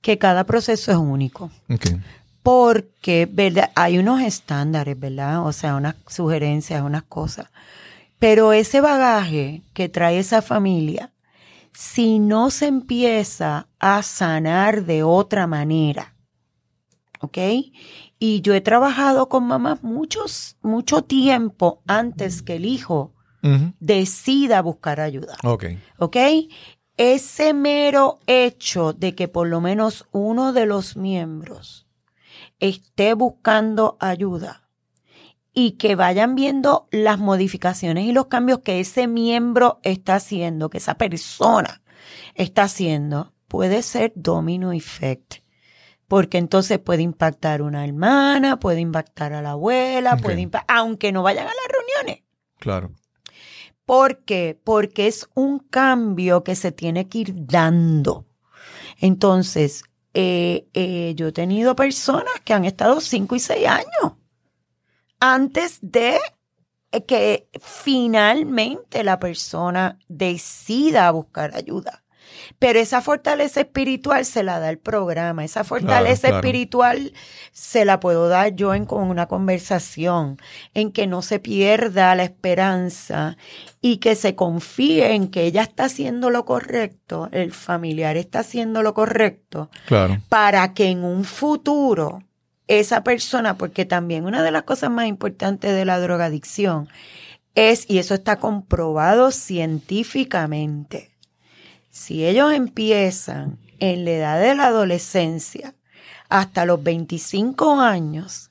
que 0.00 0.16
cada 0.16 0.44
proceso 0.44 0.92
es 0.92 0.96
único. 0.96 1.50
Porque, 2.44 3.28
¿verdad? 3.28 3.72
Hay 3.74 3.98
unos 3.98 4.20
estándares, 4.22 4.96
¿verdad? 4.96 5.44
O 5.44 5.52
sea, 5.52 5.74
unas 5.74 5.96
sugerencias, 6.06 6.82
unas 6.82 7.02
cosas. 7.02 7.48
Pero 8.20 8.52
ese 8.52 8.80
bagaje 8.80 9.62
que 9.74 9.88
trae 9.88 10.20
esa 10.20 10.40
familia, 10.40 11.12
si 11.72 12.20
no 12.20 12.50
se 12.50 12.68
empieza 12.68 13.66
a 13.80 14.04
sanar 14.04 14.84
de 14.84 15.02
otra 15.02 15.48
manera, 15.48 16.14
¿ok? 17.22 17.38
Y 18.20 18.40
yo 18.42 18.54
he 18.54 18.60
trabajado 18.60 19.28
con 19.28 19.48
mamás 19.48 19.82
muchos, 19.82 20.56
mucho 20.62 21.02
tiempo 21.02 21.82
antes 21.88 22.40
que 22.40 22.54
el 22.54 22.66
hijo 22.66 23.14
decida 23.78 24.62
buscar 24.62 25.00
ayuda. 25.00 25.36
Ok. 25.44 25.64
Ok. 25.98 26.16
Ese 26.96 27.54
mero 27.54 28.20
hecho 28.26 28.92
de 28.92 29.14
que 29.14 29.26
por 29.26 29.48
lo 29.48 29.60
menos 29.60 30.06
uno 30.12 30.52
de 30.52 30.66
los 30.66 30.96
miembros 30.96 31.86
esté 32.58 33.14
buscando 33.14 33.96
ayuda 34.00 34.68
y 35.52 35.72
que 35.72 35.96
vayan 35.96 36.34
viendo 36.34 36.88
las 36.90 37.18
modificaciones 37.18 38.04
y 38.04 38.12
los 38.12 38.26
cambios 38.26 38.60
que 38.60 38.80
ese 38.80 39.06
miembro 39.06 39.80
está 39.82 40.16
haciendo, 40.16 40.70
que 40.70 40.78
esa 40.78 40.94
persona 40.94 41.82
está 42.34 42.64
haciendo, 42.64 43.32
puede 43.48 43.82
ser 43.82 44.12
domino 44.14 44.72
effect. 44.72 45.36
Porque 46.06 46.38
entonces 46.38 46.78
puede 46.80 47.02
impactar 47.02 47.62
una 47.62 47.84
hermana, 47.84 48.58
puede 48.58 48.80
impactar 48.80 49.32
a 49.32 49.42
la 49.42 49.52
abuela, 49.52 50.16
puede 50.16 50.50
aunque 50.66 51.12
no 51.12 51.22
vayan 51.22 51.46
a 51.46 51.50
las 51.50 51.68
reuniones. 51.68 52.24
Claro. 52.58 52.90
¿Por 53.90 54.18
qué? 54.18 54.56
Porque 54.62 55.08
es 55.08 55.28
un 55.34 55.58
cambio 55.58 56.44
que 56.44 56.54
se 56.54 56.70
tiene 56.70 57.08
que 57.08 57.18
ir 57.18 57.32
dando. 57.34 58.24
Entonces, 59.00 59.82
eh, 60.14 60.68
eh, 60.74 61.14
yo 61.16 61.26
he 61.26 61.32
tenido 61.32 61.74
personas 61.74 62.32
que 62.44 62.54
han 62.54 62.64
estado 62.64 63.00
cinco 63.00 63.34
y 63.34 63.40
seis 63.40 63.66
años 63.66 64.12
antes 65.18 65.80
de 65.82 66.20
que 67.08 67.48
finalmente 67.60 69.02
la 69.02 69.18
persona 69.18 69.98
decida 70.06 71.10
buscar 71.10 71.56
ayuda. 71.56 72.04
Pero 72.60 72.78
esa 72.78 73.00
fortaleza 73.00 73.62
espiritual 73.62 74.26
se 74.26 74.42
la 74.42 74.60
da 74.60 74.68
el 74.68 74.78
programa, 74.78 75.44
esa 75.44 75.64
fortaleza 75.64 76.28
espiritual 76.28 77.14
se 77.52 77.86
la 77.86 78.00
puedo 78.00 78.28
dar 78.28 78.54
yo 78.54 78.74
en 78.74 78.84
con 78.84 79.08
una 79.08 79.26
conversación, 79.26 80.36
en 80.74 80.92
que 80.92 81.06
no 81.06 81.22
se 81.22 81.38
pierda 81.38 82.14
la 82.14 82.24
esperanza 82.24 83.38
y 83.80 83.96
que 83.96 84.14
se 84.14 84.34
confíe 84.34 85.14
en 85.14 85.28
que 85.28 85.44
ella 85.44 85.62
está 85.62 85.84
haciendo 85.84 86.28
lo 86.28 86.44
correcto, 86.44 87.30
el 87.32 87.50
familiar 87.50 88.18
está 88.18 88.40
haciendo 88.40 88.82
lo 88.82 88.92
correcto, 88.92 89.70
claro. 89.86 90.18
para 90.28 90.74
que 90.74 90.90
en 90.90 91.02
un 91.02 91.24
futuro 91.24 92.22
esa 92.68 93.02
persona, 93.02 93.56
porque 93.56 93.86
también 93.86 94.26
una 94.26 94.42
de 94.42 94.50
las 94.50 94.64
cosas 94.64 94.90
más 94.90 95.06
importantes 95.06 95.74
de 95.74 95.86
la 95.86 95.98
drogadicción 95.98 96.88
es, 97.54 97.84
y 97.88 97.98
eso 97.98 98.14
está 98.14 98.36
comprobado 98.36 99.30
científicamente, 99.30 101.09
si 101.90 102.24
ellos 102.24 102.52
empiezan 102.52 103.58
en 103.78 104.04
la 104.04 104.10
edad 104.12 104.40
de 104.40 104.54
la 104.54 104.66
adolescencia 104.66 105.74
hasta 106.28 106.64
los 106.64 106.82
25 106.82 107.80
años, 107.80 108.50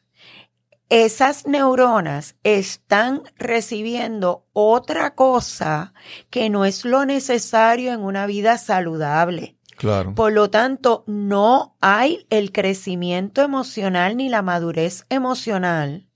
esas 0.90 1.46
neuronas 1.46 2.36
están 2.44 3.22
recibiendo 3.38 4.46
otra 4.54 5.14
cosa 5.14 5.94
que 6.30 6.50
no 6.50 6.66
es 6.66 6.84
lo 6.84 7.06
necesario 7.06 7.94
en 7.94 8.02
una 8.02 8.26
vida 8.26 8.58
saludable. 8.58 9.56
Claro. 9.78 10.14
Por 10.14 10.34
lo 10.34 10.50
tanto, 10.50 11.04
no 11.08 11.78
hay 11.80 12.26
el 12.30 12.52
crecimiento 12.52 13.44
emocional 13.44 14.18
ni 14.18 14.28
la 14.28 14.42
madurez 14.42 15.06
emocional 15.10 16.10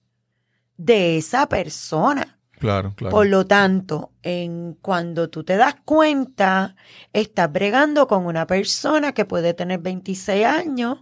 de 0.76 1.18
esa 1.18 1.48
persona. 1.48 2.40
Claro, 2.64 2.94
claro. 2.96 3.14
Por 3.14 3.28
lo 3.28 3.46
tanto, 3.46 4.12
en 4.22 4.78
cuando 4.82 5.30
tú 5.30 5.44
te 5.44 5.58
das 5.58 5.76
cuenta, 5.84 6.78
estás 7.12 7.52
bregando 7.52 8.08
con 8.08 8.26
una 8.26 8.48
persona 8.48 9.12
que 9.14 9.26
puede 9.26 9.54
tener 9.54 9.82
26 9.82 10.46
años, 10.46 11.00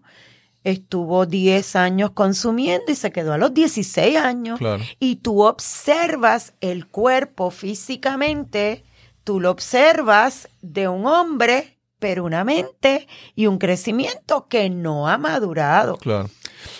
estuvo 0.63 1.27
10 1.27 1.75
años 1.75 2.11
consumiendo 2.15 2.91
y 2.91 2.95
se 2.95 3.11
quedó 3.11 3.33
a 3.33 3.37
los 3.37 3.53
16 3.53 4.17
años. 4.17 4.57
Claro. 4.57 4.83
Y 4.99 5.17
tú 5.17 5.43
observas 5.43 6.55
el 6.61 6.87
cuerpo 6.87 7.51
físicamente, 7.51 8.83
tú 9.23 9.39
lo 9.39 9.51
observas 9.51 10.49
de 10.63 10.87
un 10.87 11.05
hombre, 11.05 11.77
pero 11.99 12.25
una 12.25 12.43
mente 12.43 13.07
y 13.35 13.45
un 13.45 13.59
crecimiento 13.59 14.47
que 14.47 14.71
no 14.71 15.07
ha 15.07 15.19
madurado. 15.19 15.97
Claro. 15.97 16.27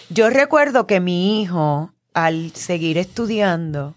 Yo 0.10 0.32
recuerdo 0.32 0.88
que 0.88 1.00
mi 1.00 1.40
hijo, 1.40 1.94
al 2.16 2.52
seguir 2.56 2.98
estudiando, 2.98 3.94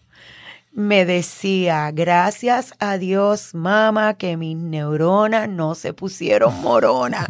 me 0.75 1.05
decía, 1.05 1.91
gracias 1.93 2.75
a 2.81 2.99
Dios, 2.99 3.55
mamá, 3.55 4.14
que 4.14 4.37
mis 4.37 4.57
neuronas 4.57 5.49
no 5.49 5.77
se 5.77 5.93
pusieron 5.93 6.61
moronas. 6.62 7.27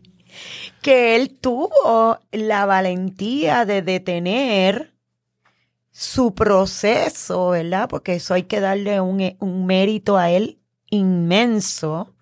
que 0.82 1.14
él 1.14 1.38
tuvo 1.40 2.18
la 2.32 2.66
valentía 2.66 3.64
de 3.64 3.82
detener 3.82 4.92
su 5.92 6.34
proceso, 6.34 7.50
¿verdad? 7.50 7.88
Porque 7.88 8.14
eso 8.14 8.34
hay 8.34 8.42
que 8.42 8.60
darle 8.60 9.00
un, 9.00 9.36
un 9.38 9.66
mérito 9.66 10.16
a 10.16 10.30
él 10.30 10.58
inmenso 10.90 12.14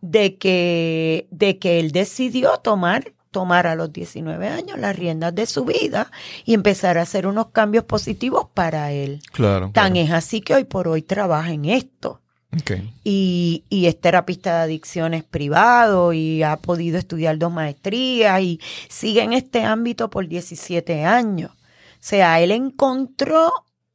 de 0.00 0.36
que, 0.38 1.28
de 1.30 1.58
que 1.58 1.78
él 1.78 1.92
decidió 1.92 2.56
tomar 2.58 3.13
tomar 3.34 3.66
a 3.66 3.74
los 3.74 3.92
19 3.92 4.48
años 4.48 4.78
las 4.78 4.94
riendas 4.96 5.34
de 5.34 5.44
su 5.46 5.64
vida 5.64 6.10
y 6.46 6.54
empezar 6.54 6.96
a 6.96 7.02
hacer 7.02 7.26
unos 7.26 7.48
cambios 7.48 7.84
positivos 7.84 8.46
para 8.54 8.92
él. 8.92 9.20
Claro. 9.32 9.70
Tan 9.74 9.92
claro. 9.92 10.06
es 10.06 10.12
así 10.12 10.40
que 10.40 10.54
hoy 10.54 10.64
por 10.64 10.86
hoy 10.88 11.02
trabaja 11.02 11.50
en 11.50 11.64
esto. 11.64 12.20
Ok. 12.56 12.70
Y, 13.02 13.64
y 13.68 13.86
es 13.86 14.00
terapista 14.00 14.56
de 14.58 14.62
adicciones 14.62 15.24
privado 15.24 16.12
y 16.12 16.44
ha 16.44 16.56
podido 16.58 16.98
estudiar 16.98 17.36
dos 17.36 17.50
maestrías 17.52 18.40
y 18.40 18.60
sigue 18.88 19.22
en 19.22 19.32
este 19.32 19.64
ámbito 19.64 20.08
por 20.08 20.28
17 20.28 21.04
años. 21.04 21.50
O 21.50 22.06
sea, 22.06 22.40
él 22.40 22.52
encontró 22.52 23.52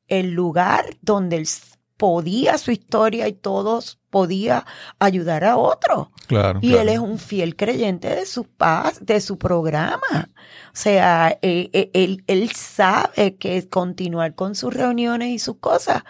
el 0.10 0.32
lugar 0.32 0.98
donde 1.02 1.38
él 1.38 1.44
s- 1.44 1.78
podía 2.00 2.58
su 2.58 2.72
historia 2.72 3.28
y 3.28 3.34
todos 3.34 4.00
podía 4.10 4.66
ayudar 5.00 5.44
a 5.44 5.58
otros. 5.58 6.08
Claro. 6.28 6.60
Y 6.62 6.70
claro. 6.70 6.84
él 6.84 6.90
es 6.90 7.00
un 7.00 7.20
fiel 7.20 7.58
creyente 7.58 8.08
de 8.08 8.26
su 8.26 8.46
paz, 8.46 9.06
de 9.06 9.20
su 9.20 9.38
programa. 9.38 10.30
O 10.68 10.72
sea, 10.72 11.38
eh, 11.42 11.70
eh, 11.74 11.92
él, 11.94 12.24
él 12.28 12.52
sabe 12.52 13.36
que 13.36 13.68
continuar 13.68 14.34
con 14.34 14.56
sus 14.56 14.74
reuniones 14.74 15.28
y 15.28 15.40
sus 15.40 15.58
cosas 15.58 16.04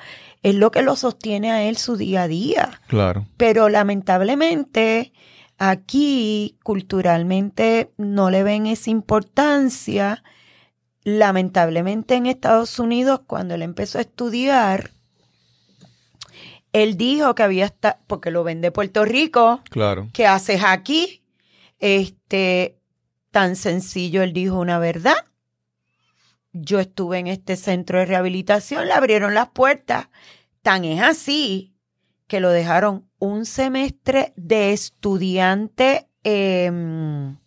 es 0.43 0.53
lo 0.53 0.69
que 0.69 0.83
lo 0.83 0.95
sostiene 0.95 1.51
a 1.51 1.63
él 1.63 1.75
su 1.75 1.97
día 1.97 2.23
a 2.23 2.27
día. 2.27 2.81
Claro. 2.87 3.25
Pero 3.35 3.67
lamentablemente 3.67 5.11
aquí 5.57 6.55
culturalmente 6.61 7.91
no 7.97 8.29
le 8.29 8.43
ven 8.43 8.67
esa 8.67 8.91
importancia. 8.91 10.23
Lamentablemente 11.03 12.13
en 12.13 12.27
Estados 12.27 12.77
Unidos, 12.77 13.21
cuando 13.25 13.55
él 13.55 13.63
empezó 13.63 13.97
a 13.97 14.01
estudiar, 14.01 14.91
él 16.74 16.97
dijo 16.97 17.34
que 17.36 17.43
había 17.43 17.65
estado, 17.65 17.97
porque 18.07 18.32
lo 18.32 18.43
ven 18.43 18.61
de 18.61 18.72
Puerto 18.72 19.05
Rico, 19.05 19.61
Claro. 19.70 20.07
¿qué 20.13 20.28
haces 20.28 20.61
aquí? 20.63 21.24
Este, 21.80 22.78
tan 23.32 23.55
sencillo, 23.55 24.22
él 24.24 24.34
dijo 24.34 24.59
una 24.59 24.80
verdad. 24.80 25.15
Yo 26.51 26.80
estuve 26.80 27.20
en 27.20 27.28
este 27.28 27.55
centro 27.55 27.99
de 27.99 28.05
rehabilitación, 28.05 28.88
le 28.88 28.93
abrieron 28.93 29.34
las 29.34 29.49
puertas. 29.49 30.07
Tan 30.61 30.84
es 30.84 31.01
así 31.01 31.74
que 32.28 32.39
lo 32.39 32.49
dejaron 32.49 33.07
un 33.20 33.45
semestre 33.45 34.34
de 34.36 34.74
estudiante, 34.74 36.07
em, 36.24 37.38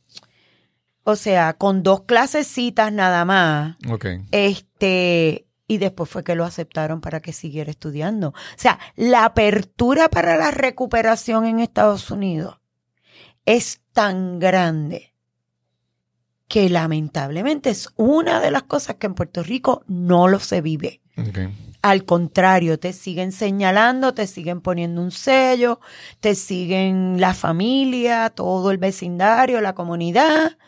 o 1.05 1.16
sea, 1.16 1.55
con 1.55 1.83
dos 1.83 2.03
clasecitas 2.03 2.93
nada 2.93 3.25
más. 3.25 3.77
Ok. 3.91 4.07
Este, 4.31 5.47
y 5.67 5.79
después 5.79 6.11
fue 6.11 6.25
que 6.25 6.35
lo 6.35 6.45
aceptaron 6.45 7.01
para 7.01 7.21
que 7.21 7.33
siguiera 7.33 7.71
estudiando. 7.71 8.29
O 8.29 8.35
sea, 8.57 8.79
la 8.97 9.25
apertura 9.25 10.09
para 10.09 10.37
la 10.37 10.51
recuperación 10.51 11.47
en 11.47 11.61
Estados 11.61 12.11
Unidos 12.11 12.59
es 13.45 13.81
tan 13.93 14.39
grande 14.39 15.15
que 16.49 16.69
lamentablemente 16.69 17.71
es 17.71 17.89
una 17.97 18.41
de 18.41 18.51
las 18.51 18.65
cosas 18.65 18.97
que 18.97 19.07
en 19.07 19.15
Puerto 19.15 19.43
Rico 19.43 19.85
no 19.87 20.29
lo 20.29 20.39
se 20.39 20.61
vive. 20.61 21.01
Al 21.81 22.05
contrario, 22.05 22.79
te 22.79 22.93
siguen 22.93 23.33
señalando, 23.33 24.15
te 24.15 24.27
siguen 24.27 24.61
poniendo 24.61 25.01
un 25.01 25.11
sello, 25.11 25.81
te 26.21 26.35
siguen 26.35 27.21
la 27.21 27.35
familia, 27.35 28.31
todo 28.31 28.71
el 28.71 28.79
vecindario, 28.79 29.61
la 29.61 29.75
comunidad. 29.75 30.59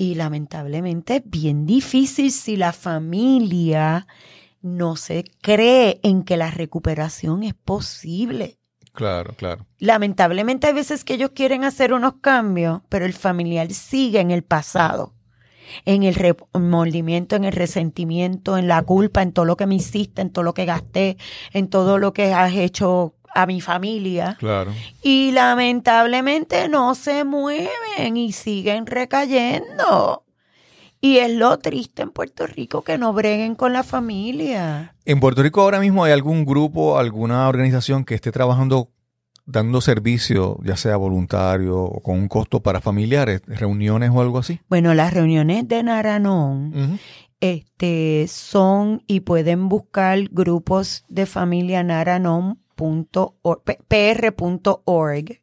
Y 0.00 0.14
lamentablemente 0.14 1.16
es 1.16 1.22
bien 1.26 1.66
difícil 1.66 2.32
si 2.32 2.56
la 2.56 2.72
familia 2.72 4.06
no 4.62 4.96
se 4.96 5.24
cree 5.42 6.00
en 6.02 6.22
que 6.22 6.38
la 6.38 6.50
recuperación 6.50 7.42
es 7.42 7.52
posible. 7.52 8.56
Claro, 8.94 9.34
claro. 9.36 9.66
Lamentablemente 9.78 10.68
hay 10.68 10.72
veces 10.72 11.04
que 11.04 11.12
ellos 11.12 11.32
quieren 11.34 11.64
hacer 11.64 11.92
unos 11.92 12.14
cambios, 12.22 12.80
pero 12.88 13.04
el 13.04 13.12
familiar 13.12 13.70
sigue 13.74 14.20
en 14.20 14.30
el 14.30 14.42
pasado, 14.42 15.12
en 15.84 16.04
el 16.04 16.14
remordimiento, 16.14 17.36
en 17.36 17.44
el 17.44 17.52
resentimiento, 17.52 18.56
en 18.56 18.68
la 18.68 18.80
culpa, 18.80 19.20
en 19.20 19.32
todo 19.32 19.44
lo 19.44 19.58
que 19.58 19.66
me 19.66 19.74
hiciste, 19.74 20.22
en 20.22 20.30
todo 20.30 20.44
lo 20.44 20.54
que 20.54 20.64
gasté, 20.64 21.18
en 21.52 21.68
todo 21.68 21.98
lo 21.98 22.14
que 22.14 22.32
has 22.32 22.54
hecho 22.54 23.16
a 23.34 23.46
mi 23.46 23.60
familia. 23.60 24.36
Claro. 24.38 24.72
Y 25.02 25.32
lamentablemente 25.32 26.68
no 26.68 26.94
se 26.94 27.24
mueven 27.24 28.16
y 28.16 28.32
siguen 28.32 28.86
recayendo. 28.86 30.24
Y 31.00 31.18
es 31.18 31.32
lo 31.32 31.58
triste 31.58 32.02
en 32.02 32.10
Puerto 32.10 32.46
Rico 32.46 32.82
que 32.82 32.98
no 32.98 33.12
breguen 33.14 33.54
con 33.54 33.72
la 33.72 33.82
familia. 33.82 34.94
En 35.06 35.18
Puerto 35.18 35.42
Rico 35.42 35.62
ahora 35.62 35.80
mismo 35.80 36.04
hay 36.04 36.12
algún 36.12 36.44
grupo, 36.44 36.98
alguna 36.98 37.48
organización 37.48 38.04
que 38.04 38.14
esté 38.14 38.32
trabajando, 38.32 38.90
dando 39.46 39.80
servicio, 39.80 40.58
ya 40.62 40.76
sea 40.76 40.98
voluntario 40.98 41.80
o 41.80 42.00
con 42.02 42.18
un 42.18 42.28
costo 42.28 42.60
para 42.60 42.82
familiares, 42.82 43.40
reuniones 43.46 44.10
o 44.12 44.20
algo 44.20 44.38
así. 44.38 44.60
Bueno, 44.68 44.92
las 44.92 45.14
reuniones 45.14 45.66
de 45.68 45.82
Naranón 45.82 46.98
este, 47.40 48.26
son 48.28 49.02
y 49.06 49.20
pueden 49.20 49.70
buscar 49.70 50.18
grupos 50.30 51.04
de 51.08 51.24
familia 51.24 51.82
naranon.org, 51.82 52.59
pr.org. 53.88 55.42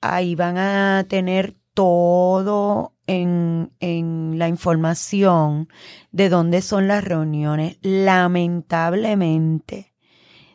Ahí 0.00 0.34
van 0.34 0.58
a 0.58 1.06
tener 1.08 1.54
todo 1.74 2.94
en, 3.06 3.70
en 3.80 4.38
la 4.38 4.48
información 4.48 5.68
de 6.12 6.28
dónde 6.28 6.62
son 6.62 6.88
las 6.88 7.04
reuniones. 7.04 7.78
Lamentablemente, 7.82 9.92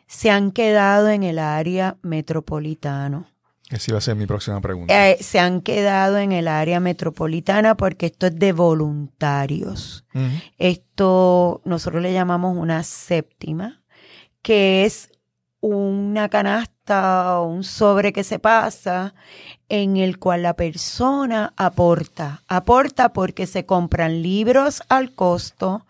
se 0.06 0.30
han 0.30 0.50
quedado 0.50 1.08
en 1.08 1.22
el 1.22 1.38
área 1.38 1.96
metropolitana. 2.02 3.30
Esa 3.70 3.92
iba 3.92 3.98
a 3.98 4.00
ser 4.00 4.16
mi 4.16 4.26
próxima 4.26 4.60
pregunta. 4.60 5.10
Eh, 5.10 5.18
se 5.20 5.38
han 5.38 5.60
quedado 5.60 6.18
en 6.18 6.32
el 6.32 6.48
área 6.48 6.80
metropolitana 6.80 7.76
porque 7.76 8.06
esto 8.06 8.26
es 8.26 8.36
de 8.36 8.52
voluntarios. 8.52 10.04
Esto 10.58 11.62
nosotros 11.64 12.02
le 12.02 12.12
llamamos 12.12 12.56
una 12.56 12.82
séptima, 12.82 13.84
que 14.42 14.84
es 14.84 15.12
una 15.60 16.28
canasta 16.28 17.38
o 17.38 17.46
un 17.46 17.64
sobre 17.64 18.12
que 18.12 18.24
se 18.24 18.38
pasa 18.38 19.14
en 19.68 19.96
el 19.96 20.18
cual 20.18 20.42
la 20.42 20.54
persona 20.54 21.52
aporta. 21.56 22.42
Aporta 22.48 23.12
porque 23.12 23.46
se 23.46 23.66
compran 23.66 24.22
libros 24.22 24.82
al 24.88 25.14
costo, 25.14 25.86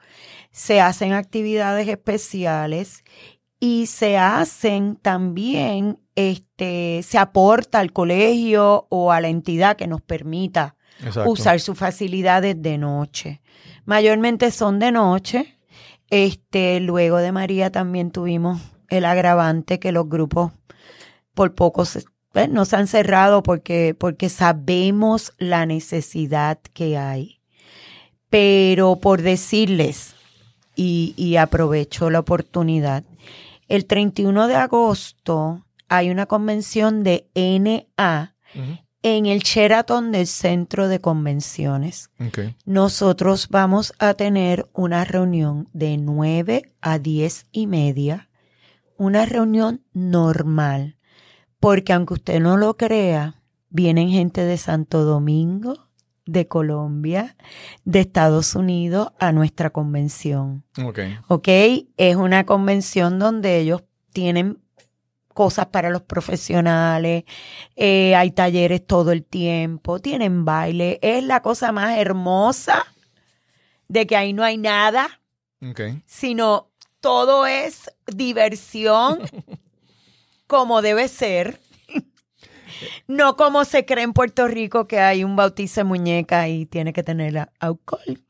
se 0.51 0.81
hacen 0.81 1.12
actividades 1.12 1.89
especiales 1.89 3.05
y 3.61 3.87
se 3.87 4.18
hacen 4.18 4.97
también, 4.97 5.99
este, 6.16 7.03
se 7.03 7.18
aporta 7.18 7.79
al 7.79 7.93
colegio 7.93 8.87
o 8.89 9.12
a 9.12 9.21
la 9.21 9.29
entidad 9.29 9.77
que 9.77 9.87
nos 9.87 10.01
permita 10.01 10.77
Exacto. 11.05 11.31
usar 11.31 11.61
sus 11.61 11.79
facilidades 11.79 12.61
de 12.61 12.79
noche. 12.79 13.41
Mayormente 13.85 14.51
son 14.51 14.79
de 14.79 14.93
noche. 14.93 15.57
Este, 16.11 16.81
luego 16.81 17.18
de 17.18 17.33
María 17.33 17.71
también 17.71 18.11
tuvimos 18.11 18.61
el 18.91 19.05
agravante 19.05 19.78
que 19.78 19.93
los 19.93 20.09
grupos 20.09 20.53
por 21.34 21.55
poco 21.55 21.84
se, 21.84 22.05
pues, 22.32 22.49
no 22.49 22.64
se 22.64 22.76
han 22.76 22.86
cerrado 22.86 23.43
porque, 23.43 23.97
porque 23.99 24.28
sabemos 24.28 25.32
la 25.38 25.66
necesidad 25.66 26.59
que 26.74 26.99
hay. 26.99 27.41
Pero 28.28 28.97
por 28.97 29.22
decirles, 29.22 30.14
y, 30.76 31.14
y 31.16 31.36
aprovecho 31.36 32.11
la 32.11 32.20
oportunidad, 32.20 33.05
el 33.68 33.86
31 33.86 34.49
de 34.49 34.57
agosto 34.57 35.64
hay 35.88 36.11
una 36.11 36.26
convención 36.26 37.03
de 37.03 37.28
NA 37.34 38.34
en 39.03 39.26
el 39.26 39.41
Sheraton 39.41 40.12
del 40.12 40.26
Centro 40.26 40.88
de 40.88 41.01
Convenciones. 41.01 42.11
Okay. 42.28 42.57
Nosotros 42.64 43.49
vamos 43.49 43.93
a 43.99 44.14
tener 44.14 44.68
una 44.72 45.05
reunión 45.05 45.68
de 45.72 45.97
9 45.97 46.72
a 46.80 46.99
10 46.99 47.47
y 47.53 47.66
media, 47.66 48.28
una 49.01 49.25
reunión 49.25 49.83
normal, 49.95 50.99
porque 51.59 51.95
aunque 51.95 52.13
usted 52.13 52.39
no 52.39 52.59
lo 52.59 52.77
crea, 52.77 53.41
vienen 53.71 54.11
gente 54.11 54.45
de 54.45 54.59
Santo 54.59 55.07
Domingo, 55.07 55.89
de 56.27 56.47
Colombia, 56.47 57.35
de 57.87 58.01
Estados 58.01 58.55
Unidos 58.55 59.13
a 59.19 59.33
nuestra 59.33 59.71
convención. 59.71 60.65
Okay. 60.79 61.17
¿Ok? 61.29 61.49
Es 61.97 62.17
una 62.17 62.45
convención 62.45 63.19
donde 63.19 63.57
ellos 63.57 63.85
tienen 64.13 64.59
cosas 65.33 65.69
para 65.69 65.89
los 65.89 66.03
profesionales, 66.03 67.25
eh, 67.77 68.15
hay 68.15 68.33
talleres 68.33 68.87
todo 68.87 69.13
el 69.13 69.25
tiempo, 69.25 70.01
tienen 70.01 70.45
baile, 70.45 70.99
es 71.01 71.25
la 71.25 71.41
cosa 71.41 71.73
más 71.73 71.97
hermosa 71.97 72.85
de 73.89 74.07
que 74.07 74.15
ahí 74.15 74.35
no 74.35 74.45
hay 74.45 74.59
nada, 74.59 75.09
Okay. 75.63 76.03
sino 76.07 76.70
todo 77.01 77.47
es 77.47 77.91
diversión 78.07 79.21
como 80.47 80.83
debe 80.83 81.09
ser. 81.09 81.61
No 83.07 83.37
como 83.37 83.65
se 83.65 83.85
cree 83.85 84.05
en 84.05 84.13
Puerto 84.13 84.49
Rico 84.49 84.87
que 84.87 85.01
hay 85.01 85.23
un 85.25 85.37
bautizo 85.37 85.81
de 85.81 85.85
muñeca 85.85 86.49
y 86.49 86.65
tiene 86.67 86.93
que 86.93 87.03
tener 87.03 87.51
alcohol. 87.59 88.23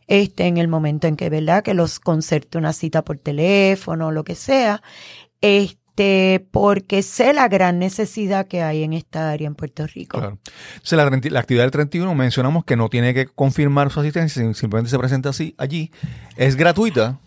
este 0.07 0.45
en 0.45 0.57
el 0.57 0.67
momento 0.67 1.07
en 1.07 1.15
que 1.15 1.29
verdad 1.29 1.63
que 1.63 1.73
los 1.73 1.99
concerte 2.01 2.57
una 2.57 2.73
cita 2.73 3.03
por 3.05 3.17
teléfono 3.17 4.11
lo 4.11 4.23
que 4.25 4.35
sea 4.35 4.81
este 5.41 6.47
porque 6.51 7.01
sé 7.03 7.33
la 7.33 7.47
gran 7.49 7.77
necesidad 7.79 8.47
que 8.47 8.61
hay 8.63 8.83
en 8.83 8.93
esta 8.93 9.31
área 9.31 9.47
en 9.47 9.55
Puerto 9.55 9.85
Rico 9.87 10.17
Claro. 10.19 10.39
Entonces, 10.75 10.97
la, 10.97 11.05
30 11.09 11.29
la 11.29 11.39
actividad 11.41 11.63
del 11.63 11.71
31 11.71 12.15
mencionamos 12.15 12.63
que 12.65 12.75
no 12.77 12.89
tiene 12.89 13.13
que 13.13 13.25
confirmar 13.27 13.91
su 13.91 13.99
asistencia, 13.99 14.41
sim- 14.41 14.53
simplemente 14.53 14.89
se 14.89 14.97
presenta 14.99 15.29
así 15.29 15.55
allí. 15.57 15.91
Es 16.37 16.55
gratuita. 16.55 17.19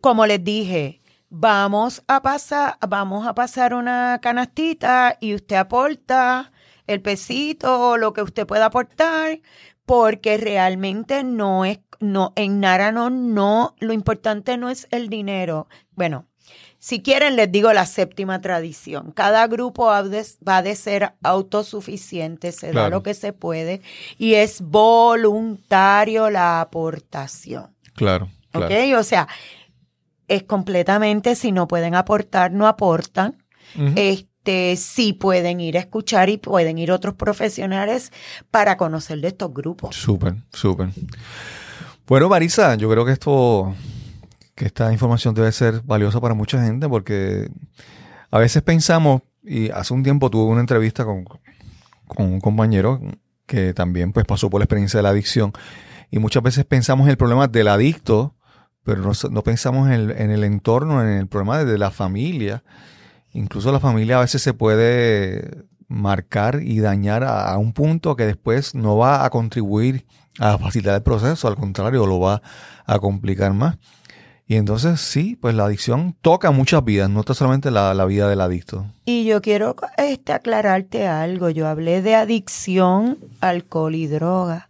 como 0.00 0.24
les 0.26 0.42
dije, 0.42 1.00
vamos 1.28 2.02
a 2.08 2.22
pasar, 2.22 2.78
vamos 2.88 3.26
a 3.26 3.34
pasar 3.34 3.74
una 3.74 4.18
canastita 4.22 5.16
y 5.20 5.34
usted 5.34 5.56
aporta 5.56 6.52
el 6.86 7.02
pesito 7.02 7.90
o 7.90 7.96
lo 7.98 8.12
que 8.12 8.22
usted 8.22 8.46
pueda 8.46 8.66
aportar, 8.66 9.40
porque 9.84 10.36
realmente 10.38 11.24
no 11.24 11.64
es, 11.64 11.80
no, 12.00 12.32
en 12.36 12.60
Nárano 12.60 13.10
no, 13.10 13.74
lo 13.80 13.92
importante 13.92 14.56
no 14.56 14.70
es 14.70 14.88
el 14.90 15.08
dinero. 15.08 15.68
Bueno, 15.94 16.26
si 16.80 17.02
quieren 17.02 17.36
les 17.36 17.52
digo 17.52 17.72
la 17.72 17.86
séptima 17.86 18.40
tradición. 18.40 19.12
Cada 19.12 19.46
grupo 19.46 19.90
ha 19.90 20.02
de- 20.02 20.24
va 20.46 20.62
de 20.62 20.74
ser 20.74 21.12
autosuficiente, 21.22 22.50
se 22.52 22.72
da 22.72 22.88
lo 22.90 23.02
que 23.04 23.14
se 23.14 23.32
puede 23.32 23.82
y 24.18 24.34
es 24.34 24.60
voluntario 24.62 26.30
la 26.30 26.60
aportación. 26.62 27.76
Claro, 27.94 28.28
claro. 28.50 28.66
¿Ok? 28.74 28.98
O 28.98 29.02
sea, 29.04 29.28
es 30.26 30.44
completamente, 30.44 31.34
si 31.34 31.52
no 31.52 31.68
pueden 31.68 31.94
aportar, 31.94 32.50
no 32.52 32.66
aportan. 32.66 33.36
Este, 33.94 34.76
sí 34.76 35.12
pueden 35.12 35.60
ir 35.60 35.76
a 35.76 35.80
escuchar 35.80 36.28
y 36.30 36.38
pueden 36.38 36.78
ir 36.78 36.90
otros 36.92 37.14
profesionales 37.14 38.10
para 38.50 38.76
conocer 38.76 39.20
de 39.20 39.28
estos 39.28 39.52
grupos. 39.52 39.94
Súper, 39.94 40.34
súper. 40.52 40.88
Bueno, 42.06 42.28
Marisa, 42.28 42.74
yo 42.76 42.90
creo 42.90 43.04
que 43.04 43.12
esto, 43.12 43.74
que 44.60 44.66
esta 44.66 44.92
información 44.92 45.32
debe 45.34 45.50
ser 45.52 45.80
valiosa 45.84 46.20
para 46.20 46.34
mucha 46.34 46.62
gente 46.62 46.86
porque 46.86 47.50
a 48.30 48.38
veces 48.38 48.62
pensamos, 48.62 49.22
y 49.42 49.70
hace 49.70 49.94
un 49.94 50.02
tiempo 50.02 50.28
tuve 50.28 50.52
una 50.52 50.60
entrevista 50.60 51.06
con, 51.06 51.24
con 52.06 52.26
un 52.26 52.40
compañero 52.42 53.00
que 53.46 53.72
también 53.72 54.12
pues 54.12 54.26
pasó 54.26 54.50
por 54.50 54.60
la 54.60 54.64
experiencia 54.64 54.98
de 54.98 55.02
la 55.04 55.08
adicción 55.08 55.54
y 56.10 56.18
muchas 56.18 56.42
veces 56.42 56.66
pensamos 56.66 57.06
en 57.06 57.12
el 57.12 57.16
problema 57.16 57.48
del 57.48 57.68
adicto, 57.68 58.34
pero 58.84 59.00
no, 59.00 59.12
no 59.30 59.42
pensamos 59.42 59.86
en 59.86 59.94
el, 59.94 60.10
en 60.10 60.30
el 60.30 60.44
entorno, 60.44 61.00
en 61.00 61.08
el 61.08 61.26
problema 61.26 61.64
de 61.64 61.78
la 61.78 61.90
familia. 61.90 62.62
Incluso 63.32 63.72
la 63.72 63.80
familia 63.80 64.18
a 64.18 64.20
veces 64.20 64.42
se 64.42 64.52
puede 64.52 65.64
marcar 65.88 66.60
y 66.62 66.80
dañar 66.80 67.24
a 67.24 67.56
un 67.56 67.72
punto 67.72 68.14
que 68.14 68.26
después 68.26 68.74
no 68.74 68.98
va 68.98 69.24
a 69.24 69.30
contribuir 69.30 70.04
a 70.38 70.58
facilitar 70.58 70.96
el 70.96 71.02
proceso, 71.02 71.48
al 71.48 71.56
contrario, 71.56 72.04
lo 72.04 72.20
va 72.20 72.42
a 72.84 72.98
complicar 72.98 73.54
más. 73.54 73.78
Y 74.50 74.56
entonces 74.56 75.00
sí, 75.00 75.36
pues 75.40 75.54
la 75.54 75.66
adicción 75.66 76.16
toca 76.22 76.50
muchas 76.50 76.84
vidas, 76.84 77.08
no 77.08 77.20
está 77.20 77.34
solamente 77.34 77.70
la, 77.70 77.94
la 77.94 78.04
vida 78.04 78.28
del 78.28 78.40
adicto. 78.40 78.84
Y 79.04 79.24
yo 79.24 79.40
quiero 79.40 79.76
este, 79.96 80.32
aclararte 80.32 81.06
algo. 81.06 81.50
Yo 81.50 81.68
hablé 81.68 82.02
de 82.02 82.16
adicción, 82.16 83.18
alcohol 83.40 83.94
y 83.94 84.08
droga. 84.08 84.68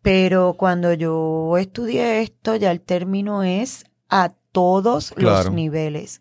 Pero 0.00 0.54
cuando 0.56 0.92
yo 0.92 1.58
estudié 1.58 2.22
esto, 2.22 2.54
ya 2.54 2.70
el 2.70 2.80
término 2.80 3.42
es 3.42 3.84
a 4.08 4.30
todos 4.52 5.10
Claro. 5.10 5.42
los 5.46 5.52
niveles. 5.54 6.20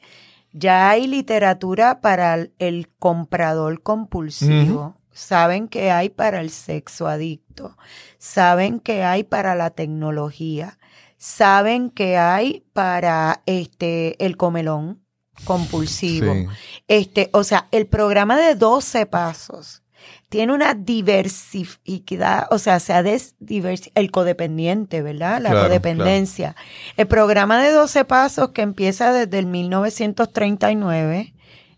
Ya 0.52 0.90
hay 0.90 1.06
literatura 1.06 2.02
para 2.02 2.34
el, 2.34 2.54
el 2.58 2.90
comprador 2.98 3.84
compulsivo. 3.84 4.96
Saben 5.12 5.68
que 5.68 5.92
hay 5.92 6.10
para 6.10 6.42
el 6.42 6.50
sexo 6.50 7.08
adicto. 7.08 7.78
Saben 8.18 8.80
que 8.80 9.04
hay 9.04 9.24
para 9.24 9.54
la 9.54 9.70
tecnología. 9.70 10.79
Saben 11.20 11.92
que 11.92 12.18
hay 12.18 12.66
para 12.74 13.44
este 13.46 14.24
el 14.26 14.38
comelón 14.38 15.04
compulsivo. 15.44 16.34
Sí. 16.34 16.48
Este, 16.88 17.30
o 17.34 17.44
sea, 17.44 17.68
el 17.72 17.88
programa 17.88 18.38
de 18.38 18.56
12 18.56 19.06
pasos 19.06 19.84
tiene 20.30 20.54
una 20.54 20.76
diversidad, 20.76 22.48
o 22.52 22.60
sea, 22.60 22.80
se 22.80 22.94
ha 22.94 23.04
el 23.04 24.12
codependiente, 24.12 25.02
¿verdad? 25.02 25.42
La 25.42 25.50
Claro, 25.50 25.68
codependencia. 25.68 26.56
El 26.98 27.08
programa 27.08 27.62
de 27.62 27.72
12 27.72 28.06
pasos 28.06 28.50
que 28.50 28.62
empieza 28.62 29.12
desde 29.12 29.40
el 29.40 29.48
1939, 29.48 31.34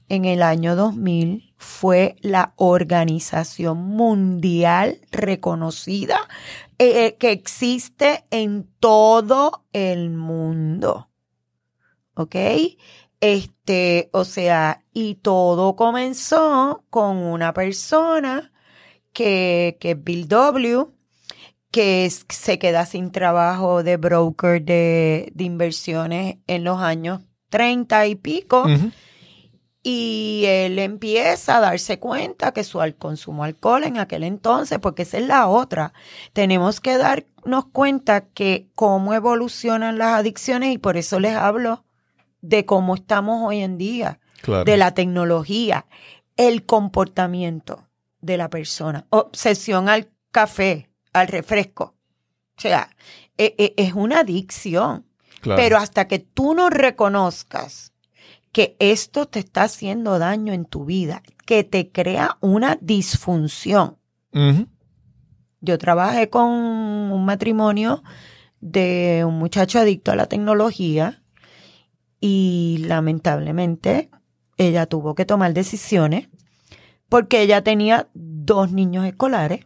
en 0.09 0.25
el 0.25 0.43
año 0.43 0.75
2000, 0.75 1.53
fue 1.57 2.15
la 2.21 2.53
organización 2.57 3.77
mundial 3.77 4.99
reconocida 5.11 6.19
eh, 6.84 7.15
que 7.19 7.32
existe 7.32 8.23
en 8.32 8.67
todo 8.79 9.65
el 9.71 10.09
mundo. 10.09 11.09
¿Ok? 12.15 12.36
Este, 13.19 14.09
o 14.13 14.25
sea, 14.25 14.84
y 14.91 15.15
todo 15.15 15.75
comenzó 15.75 16.84
con 16.89 17.17
una 17.17 17.53
persona 17.53 18.51
que, 19.13 19.77
que 19.79 19.91
es 19.91 20.03
Bill 20.03 20.27
W., 20.27 20.88
que 21.69 22.09
se 22.09 22.57
queda 22.57 22.88
sin 22.88 23.11
trabajo 23.11 23.84
de 23.84 23.97
broker 23.97 24.63
de, 24.63 25.32
de 25.36 25.43
inversiones 25.43 26.38
en 26.47 26.63
los 26.63 26.79
años 26.79 27.21
30 27.49 28.07
y 28.07 28.15
pico. 28.15 28.65
Y 29.84 30.43
él 30.45 30.77
empieza 30.77 31.57
a 31.57 31.59
darse 31.59 31.97
cuenta 31.97 32.51
que 32.51 32.63
su 32.63 32.79
consumo 32.99 33.43
de 33.43 33.49
alcohol 33.49 33.84
en 33.84 33.97
aquel 33.97 34.23
entonces, 34.23 34.77
porque 34.79 35.01
esa 35.01 35.17
es 35.17 35.27
la 35.27 35.47
otra, 35.47 35.93
tenemos 36.34 36.79
que 36.79 36.97
darnos 36.97 37.65
cuenta 37.71 38.21
que 38.21 38.67
cómo 38.75 39.15
evolucionan 39.15 39.97
las 39.97 40.19
adicciones 40.19 40.73
y 40.73 40.77
por 40.77 40.97
eso 40.97 41.19
les 41.19 41.36
hablo 41.36 41.84
de 42.41 42.65
cómo 42.65 42.95
estamos 42.95 43.41
hoy 43.43 43.61
en 43.61 43.77
día, 43.77 44.19
de 44.65 44.77
la 44.77 44.93
tecnología, 44.93 45.86
el 46.38 46.65
comportamiento 46.65 47.88
de 48.21 48.38
la 48.38 48.49
persona, 48.49 49.05
obsesión 49.09 49.89
al 49.89 50.09
café, 50.32 50.89
al 51.13 51.27
refresco. 51.27 51.95
O 52.57 52.61
sea, 52.61 52.89
e, 53.38 53.55
e, 53.57 53.73
es 53.77 53.93
una 53.93 54.19
adicción. 54.19 55.05
Pero 55.43 55.77
hasta 55.77 56.07
que 56.07 56.19
tú 56.19 56.53
no 56.53 56.69
reconozcas 56.69 57.90
que 58.52 58.76
esto 58.80 59.28
te 59.28 59.39
está 59.39 59.64
haciendo 59.64 60.20
daño 60.20 60.54
en 60.54 60.66
tu 60.66 60.86
vida, 60.86 61.24
que 61.45 61.64
te 61.64 61.91
crea 61.91 62.38
una 62.41 62.78
disfunción. 62.82 63.97
Yo 65.62 65.78
trabajé 65.78 66.30
con 66.30 66.49
un 66.49 67.26
matrimonio 67.26 68.04
de 68.60 69.24
un 69.26 69.38
muchacho 69.38 69.80
adicto 69.80 70.12
a 70.12 70.16
la 70.16 70.28
tecnología 70.28 71.24
y 72.20 72.84
lamentablemente 72.88 74.10
ella 74.58 74.86
tuvo 74.86 75.16
que 75.16 75.26
tomar 75.26 75.54
decisiones 75.54 76.30
porque 77.10 77.41
ella 77.41 77.64
tenía 77.64 78.10
dos 78.14 78.72
niños 78.72 79.06
escolares. 79.06 79.66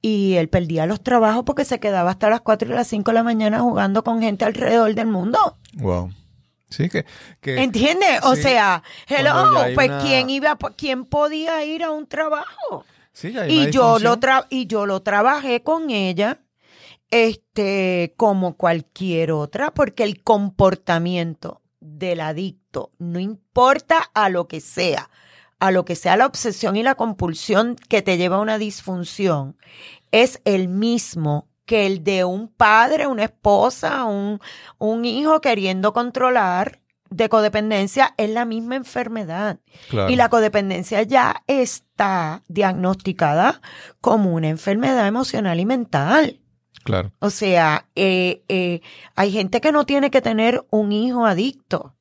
Y 0.00 0.34
él 0.34 0.48
perdía 0.48 0.86
los 0.86 1.02
trabajos 1.02 1.44
porque 1.44 1.64
se 1.64 1.78
quedaba 1.78 2.10
hasta 2.10 2.28
las 2.28 2.40
4 2.40 2.68
y 2.68 2.74
las 2.74 2.88
5 2.88 3.10
de 3.10 3.14
la 3.14 3.22
mañana 3.22 3.60
jugando 3.60 4.02
con 4.02 4.20
gente 4.20 4.44
alrededor 4.44 4.94
del 4.94 5.06
mundo. 5.06 5.38
Wow. 5.74 6.10
Sí, 6.74 6.88
que, 6.88 7.04
¿Entiendes? 7.62 8.20
o 8.24 8.34
sea, 8.34 8.82
hello, 9.06 9.32
pues 9.74 9.90
quién 10.02 10.28
iba, 10.28 10.58
quién 10.76 11.04
podía 11.04 11.64
ir 11.64 11.84
a 11.84 11.90
un 11.90 12.06
trabajo. 12.06 12.84
Sí, 13.12 13.32
y 13.48 13.70
yo 13.70 13.98
lo 14.00 14.18
y 14.50 14.66
yo 14.66 14.86
lo 14.86 15.02
trabajé 15.02 15.62
con 15.62 15.90
ella, 15.90 16.40
este, 17.10 18.14
como 18.16 18.56
cualquier 18.56 19.30
otra, 19.30 19.72
porque 19.72 20.02
el 20.02 20.22
comportamiento 20.22 21.62
del 21.80 22.20
adicto, 22.20 22.90
no 22.98 23.20
importa 23.20 24.10
a 24.14 24.28
lo 24.30 24.48
que 24.48 24.60
sea, 24.60 25.10
a 25.60 25.70
lo 25.70 25.84
que 25.84 25.94
sea 25.94 26.16
la 26.16 26.26
obsesión 26.26 26.74
y 26.74 26.82
la 26.82 26.96
compulsión 26.96 27.76
que 27.88 28.02
te 28.02 28.16
lleva 28.16 28.36
a 28.36 28.40
una 28.40 28.58
disfunción, 28.58 29.56
es 30.10 30.40
el 30.44 30.66
mismo 30.68 31.46
que 31.66 31.86
el 31.86 32.04
de 32.04 32.24
un 32.24 32.48
padre, 32.48 33.06
una 33.06 33.24
esposa, 33.24 34.04
un, 34.04 34.40
un 34.78 35.04
hijo 35.04 35.40
queriendo 35.40 35.92
controlar 35.92 36.80
de 37.10 37.28
codependencia 37.28 38.14
es 38.16 38.30
la 38.30 38.44
misma 38.44 38.76
enfermedad. 38.76 39.58
Y 40.08 40.16
la 40.16 40.28
codependencia 40.28 41.02
ya 41.02 41.42
está 41.46 42.42
diagnosticada 42.48 43.60
como 44.00 44.34
una 44.34 44.48
enfermedad 44.48 45.06
emocional 45.06 45.60
y 45.60 45.64
mental. 45.64 46.40
Claro. 46.82 47.12
O 47.20 47.30
sea, 47.30 47.86
eh, 47.94 48.42
eh, 48.48 48.80
hay 49.14 49.32
gente 49.32 49.60
que 49.60 49.72
no 49.72 49.86
tiene 49.86 50.10
que 50.10 50.20
tener 50.20 50.66
un 50.70 50.92
hijo 50.92 51.24
adicto. 51.24 51.94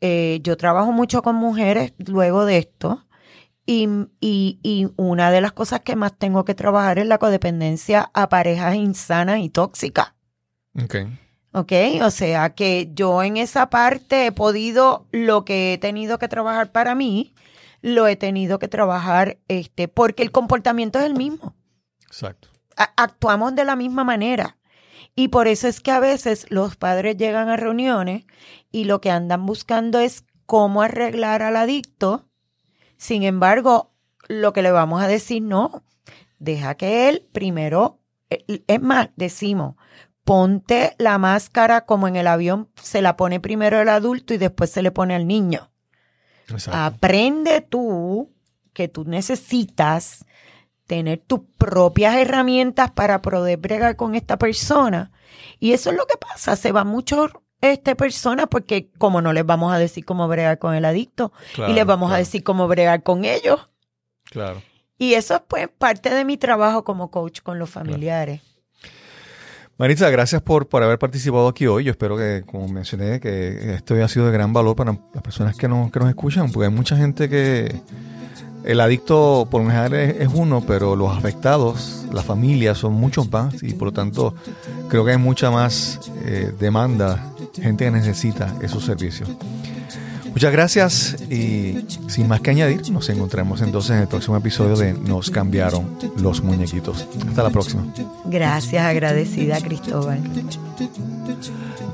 Eh, 0.00 0.40
yo 0.42 0.56
trabajo 0.56 0.92
mucho 0.92 1.22
con 1.22 1.36
mujeres 1.36 1.92
luego 1.98 2.44
de 2.44 2.58
esto 2.58 3.03
y, 3.66 3.88
y, 4.20 4.58
y, 4.62 4.88
una 4.96 5.30
de 5.30 5.40
las 5.40 5.52
cosas 5.52 5.80
que 5.80 5.96
más 5.96 6.16
tengo 6.16 6.44
que 6.44 6.54
trabajar 6.54 6.98
es 6.98 7.06
la 7.06 7.18
codependencia 7.18 8.10
a 8.12 8.28
parejas 8.28 8.74
insanas 8.74 9.40
y 9.40 9.48
tóxicas. 9.48 10.14
Ok. 10.82 10.96
Ok, 11.52 11.72
o 12.02 12.10
sea 12.10 12.50
que 12.50 12.90
yo 12.94 13.22
en 13.22 13.36
esa 13.36 13.70
parte 13.70 14.26
he 14.26 14.32
podido, 14.32 15.06
lo 15.12 15.44
que 15.44 15.72
he 15.72 15.78
tenido 15.78 16.18
que 16.18 16.26
trabajar 16.26 16.72
para 16.72 16.96
mí, 16.96 17.32
lo 17.80 18.08
he 18.08 18.16
tenido 18.16 18.58
que 18.58 18.66
trabajar, 18.66 19.38
este, 19.46 19.86
porque 19.86 20.24
el 20.24 20.32
comportamiento 20.32 20.98
es 20.98 21.04
el 21.04 21.14
mismo. 21.14 21.54
Exacto. 22.06 22.48
actuamos 22.76 23.54
de 23.54 23.64
la 23.64 23.76
misma 23.76 24.02
manera. 24.02 24.56
Y 25.14 25.28
por 25.28 25.46
eso 25.46 25.68
es 25.68 25.80
que 25.80 25.92
a 25.92 26.00
veces 26.00 26.46
los 26.50 26.74
padres 26.76 27.16
llegan 27.16 27.48
a 27.48 27.56
reuniones 27.56 28.24
y 28.72 28.84
lo 28.84 29.00
que 29.00 29.12
andan 29.12 29.46
buscando 29.46 30.00
es 30.00 30.24
cómo 30.46 30.82
arreglar 30.82 31.42
al 31.42 31.56
adicto 31.56 32.24
sin 33.04 33.22
embargo, 33.22 33.92
lo 34.28 34.54
que 34.54 34.62
le 34.62 34.70
vamos 34.70 35.02
a 35.02 35.08
decir, 35.08 35.42
no, 35.42 35.84
deja 36.38 36.74
que 36.74 37.10
él 37.10 37.28
primero, 37.32 38.00
eh, 38.30 38.64
es 38.66 38.80
más, 38.80 39.10
decimos, 39.14 39.74
ponte 40.24 40.94
la 40.96 41.18
máscara 41.18 41.84
como 41.84 42.08
en 42.08 42.16
el 42.16 42.26
avión, 42.26 42.70
se 42.80 43.02
la 43.02 43.18
pone 43.18 43.40
primero 43.40 43.78
el 43.78 43.90
adulto 43.90 44.32
y 44.32 44.38
después 44.38 44.70
se 44.70 44.80
le 44.80 44.90
pone 44.90 45.14
al 45.14 45.26
niño. 45.26 45.70
Aprende 46.72 47.60
tú 47.60 48.32
que 48.72 48.88
tú 48.88 49.04
necesitas 49.04 50.24
tener 50.86 51.18
tus 51.18 51.40
propias 51.58 52.16
herramientas 52.16 52.90
para 52.90 53.20
poder 53.20 53.58
bregar 53.58 53.96
con 53.96 54.14
esta 54.14 54.38
persona. 54.38 55.12
Y 55.60 55.72
eso 55.72 55.90
es 55.90 55.96
lo 55.98 56.06
que 56.06 56.16
pasa, 56.16 56.56
se 56.56 56.72
va 56.72 56.84
mucho 56.84 57.43
este, 57.64 57.96
persona 57.96 58.46
porque 58.46 58.88
como 58.98 59.20
no 59.20 59.32
les 59.32 59.44
vamos 59.44 59.72
a 59.72 59.78
decir 59.78 60.04
cómo 60.04 60.28
bregar 60.28 60.58
con 60.58 60.74
el 60.74 60.84
adicto 60.84 61.32
y 61.68 61.72
les 61.72 61.86
vamos 61.86 62.12
a 62.12 62.16
decir 62.16 62.42
cómo 62.42 62.68
bregar 62.68 63.02
con 63.02 63.24
ellos. 63.24 63.68
Claro. 64.24 64.62
Y 64.98 65.14
eso 65.14 65.34
es 65.34 65.42
pues 65.46 65.68
parte 65.76 66.10
de 66.10 66.24
mi 66.24 66.36
trabajo 66.36 66.84
como 66.84 67.10
coach 67.10 67.40
con 67.42 67.58
los 67.58 67.70
familiares. 67.70 68.40
Maritza, 69.76 70.08
gracias 70.08 70.40
por, 70.40 70.68
por 70.68 70.84
haber 70.84 71.00
participado 71.00 71.48
aquí 71.48 71.66
hoy. 71.66 71.84
Yo 71.84 71.90
espero 71.90 72.16
que, 72.16 72.44
como 72.46 72.68
mencioné, 72.68 73.18
que 73.18 73.74
esto 73.74 73.94
haya 73.94 74.06
sido 74.06 74.26
de 74.26 74.32
gran 74.32 74.52
valor 74.52 74.76
para 74.76 74.96
las 75.12 75.22
personas 75.22 75.56
que 75.56 75.66
nos, 75.66 75.90
que 75.90 75.98
nos 75.98 76.08
escuchan, 76.08 76.52
porque 76.52 76.66
hay 76.66 76.72
mucha 76.72 76.96
gente 76.96 77.28
que 77.28 77.80
el 78.64 78.80
adicto 78.80 79.46
por 79.50 79.62
lo 79.62 79.68
general 79.68 79.94
es, 79.94 80.28
uno, 80.32 80.62
pero 80.66 80.96
los 80.96 81.16
afectados, 81.16 82.06
la 82.12 82.22
familia, 82.22 82.74
son 82.74 82.94
muchos 82.94 83.30
más 83.30 83.62
y 83.62 83.74
por 83.74 83.88
lo 83.88 83.92
tanto 83.92 84.34
creo 84.88 85.04
que 85.04 85.12
hay 85.12 85.18
mucha 85.18 85.50
más 85.50 86.00
eh, 86.24 86.52
demanda 86.58 87.33
gente 87.60 87.84
que 87.84 87.90
necesita 87.90 88.54
esos 88.62 88.84
servicios. 88.84 89.28
Muchas 90.34 90.50
gracias 90.50 91.16
y 91.30 91.86
sin 92.08 92.26
más 92.26 92.40
que 92.40 92.50
añadir, 92.50 92.90
nos 92.90 93.08
encontramos 93.08 93.60
entonces 93.60 93.92
en 93.92 93.98
el 93.98 94.08
próximo 94.08 94.36
episodio 94.36 94.76
de 94.76 94.92
Nos 94.92 95.30
cambiaron 95.30 95.96
los 96.16 96.42
muñequitos. 96.42 97.06
Hasta 97.28 97.44
la 97.44 97.50
próxima. 97.50 97.86
Gracias, 98.24 98.82
agradecida 98.82 99.60
Cristóbal. 99.60 100.20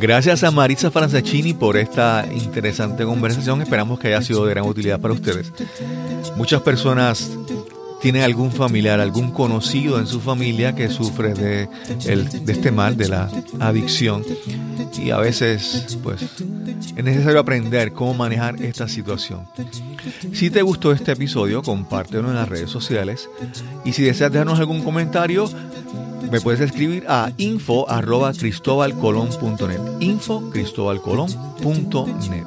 Gracias 0.01 0.43
a 0.43 0.51
Marisa 0.51 0.91
Franzacchini 0.91 1.53
por 1.53 1.77
esta 1.77 2.27
interesante 2.33 3.05
conversación. 3.05 3.61
Esperamos 3.61 4.01
que 4.01 4.09
haya 4.09 4.23
sido 4.23 4.47
de 4.47 4.55
gran 4.55 4.65
utilidad 4.65 4.99
para 4.99 5.13
ustedes. 5.13 5.53
Muchas 6.39 6.63
personas 6.63 7.31
tienen 8.01 8.23
algún 8.23 8.51
familiar, 8.51 9.01
algún 9.01 9.31
conocido 9.31 9.99
en 9.99 10.07
su 10.07 10.21
familia 10.21 10.75
que 10.75 10.89
sufre 10.89 11.35
de, 11.35 11.67
de 11.67 12.53
este 12.53 12.71
mal, 12.71 12.97
de 12.97 13.09
la 13.09 13.31
adicción. 13.59 14.25
Y 14.99 15.11
a 15.11 15.19
veces, 15.19 15.99
pues, 16.03 16.23
es 16.97 17.05
necesario 17.05 17.41
aprender 17.41 17.93
cómo 17.93 18.15
manejar 18.15 18.63
esta 18.63 18.89
situación. 18.89 19.47
Si 20.33 20.51
te 20.51 20.63
gustó 20.63 20.93
este 20.93 21.13
episodio, 21.13 21.63
compártelo 21.63 22.29
en 22.29 22.37
las 22.37 22.49
redes 22.49 22.71
sociales. 22.71 23.29
Y 23.85 23.93
si 23.93 24.03
deseas 24.03 24.33
dejarnos 24.33 24.59
algún 24.59 24.83
comentario, 24.83 25.49
me 26.31 26.41
puedes 26.41 26.61
escribir 26.61 27.05
a 27.09 27.33
info 27.37 27.89
arroba 27.91 28.33
cristobalcolón.net. 28.33 29.81
Info 30.01 30.51
cristobalcolón.net. 30.51 32.47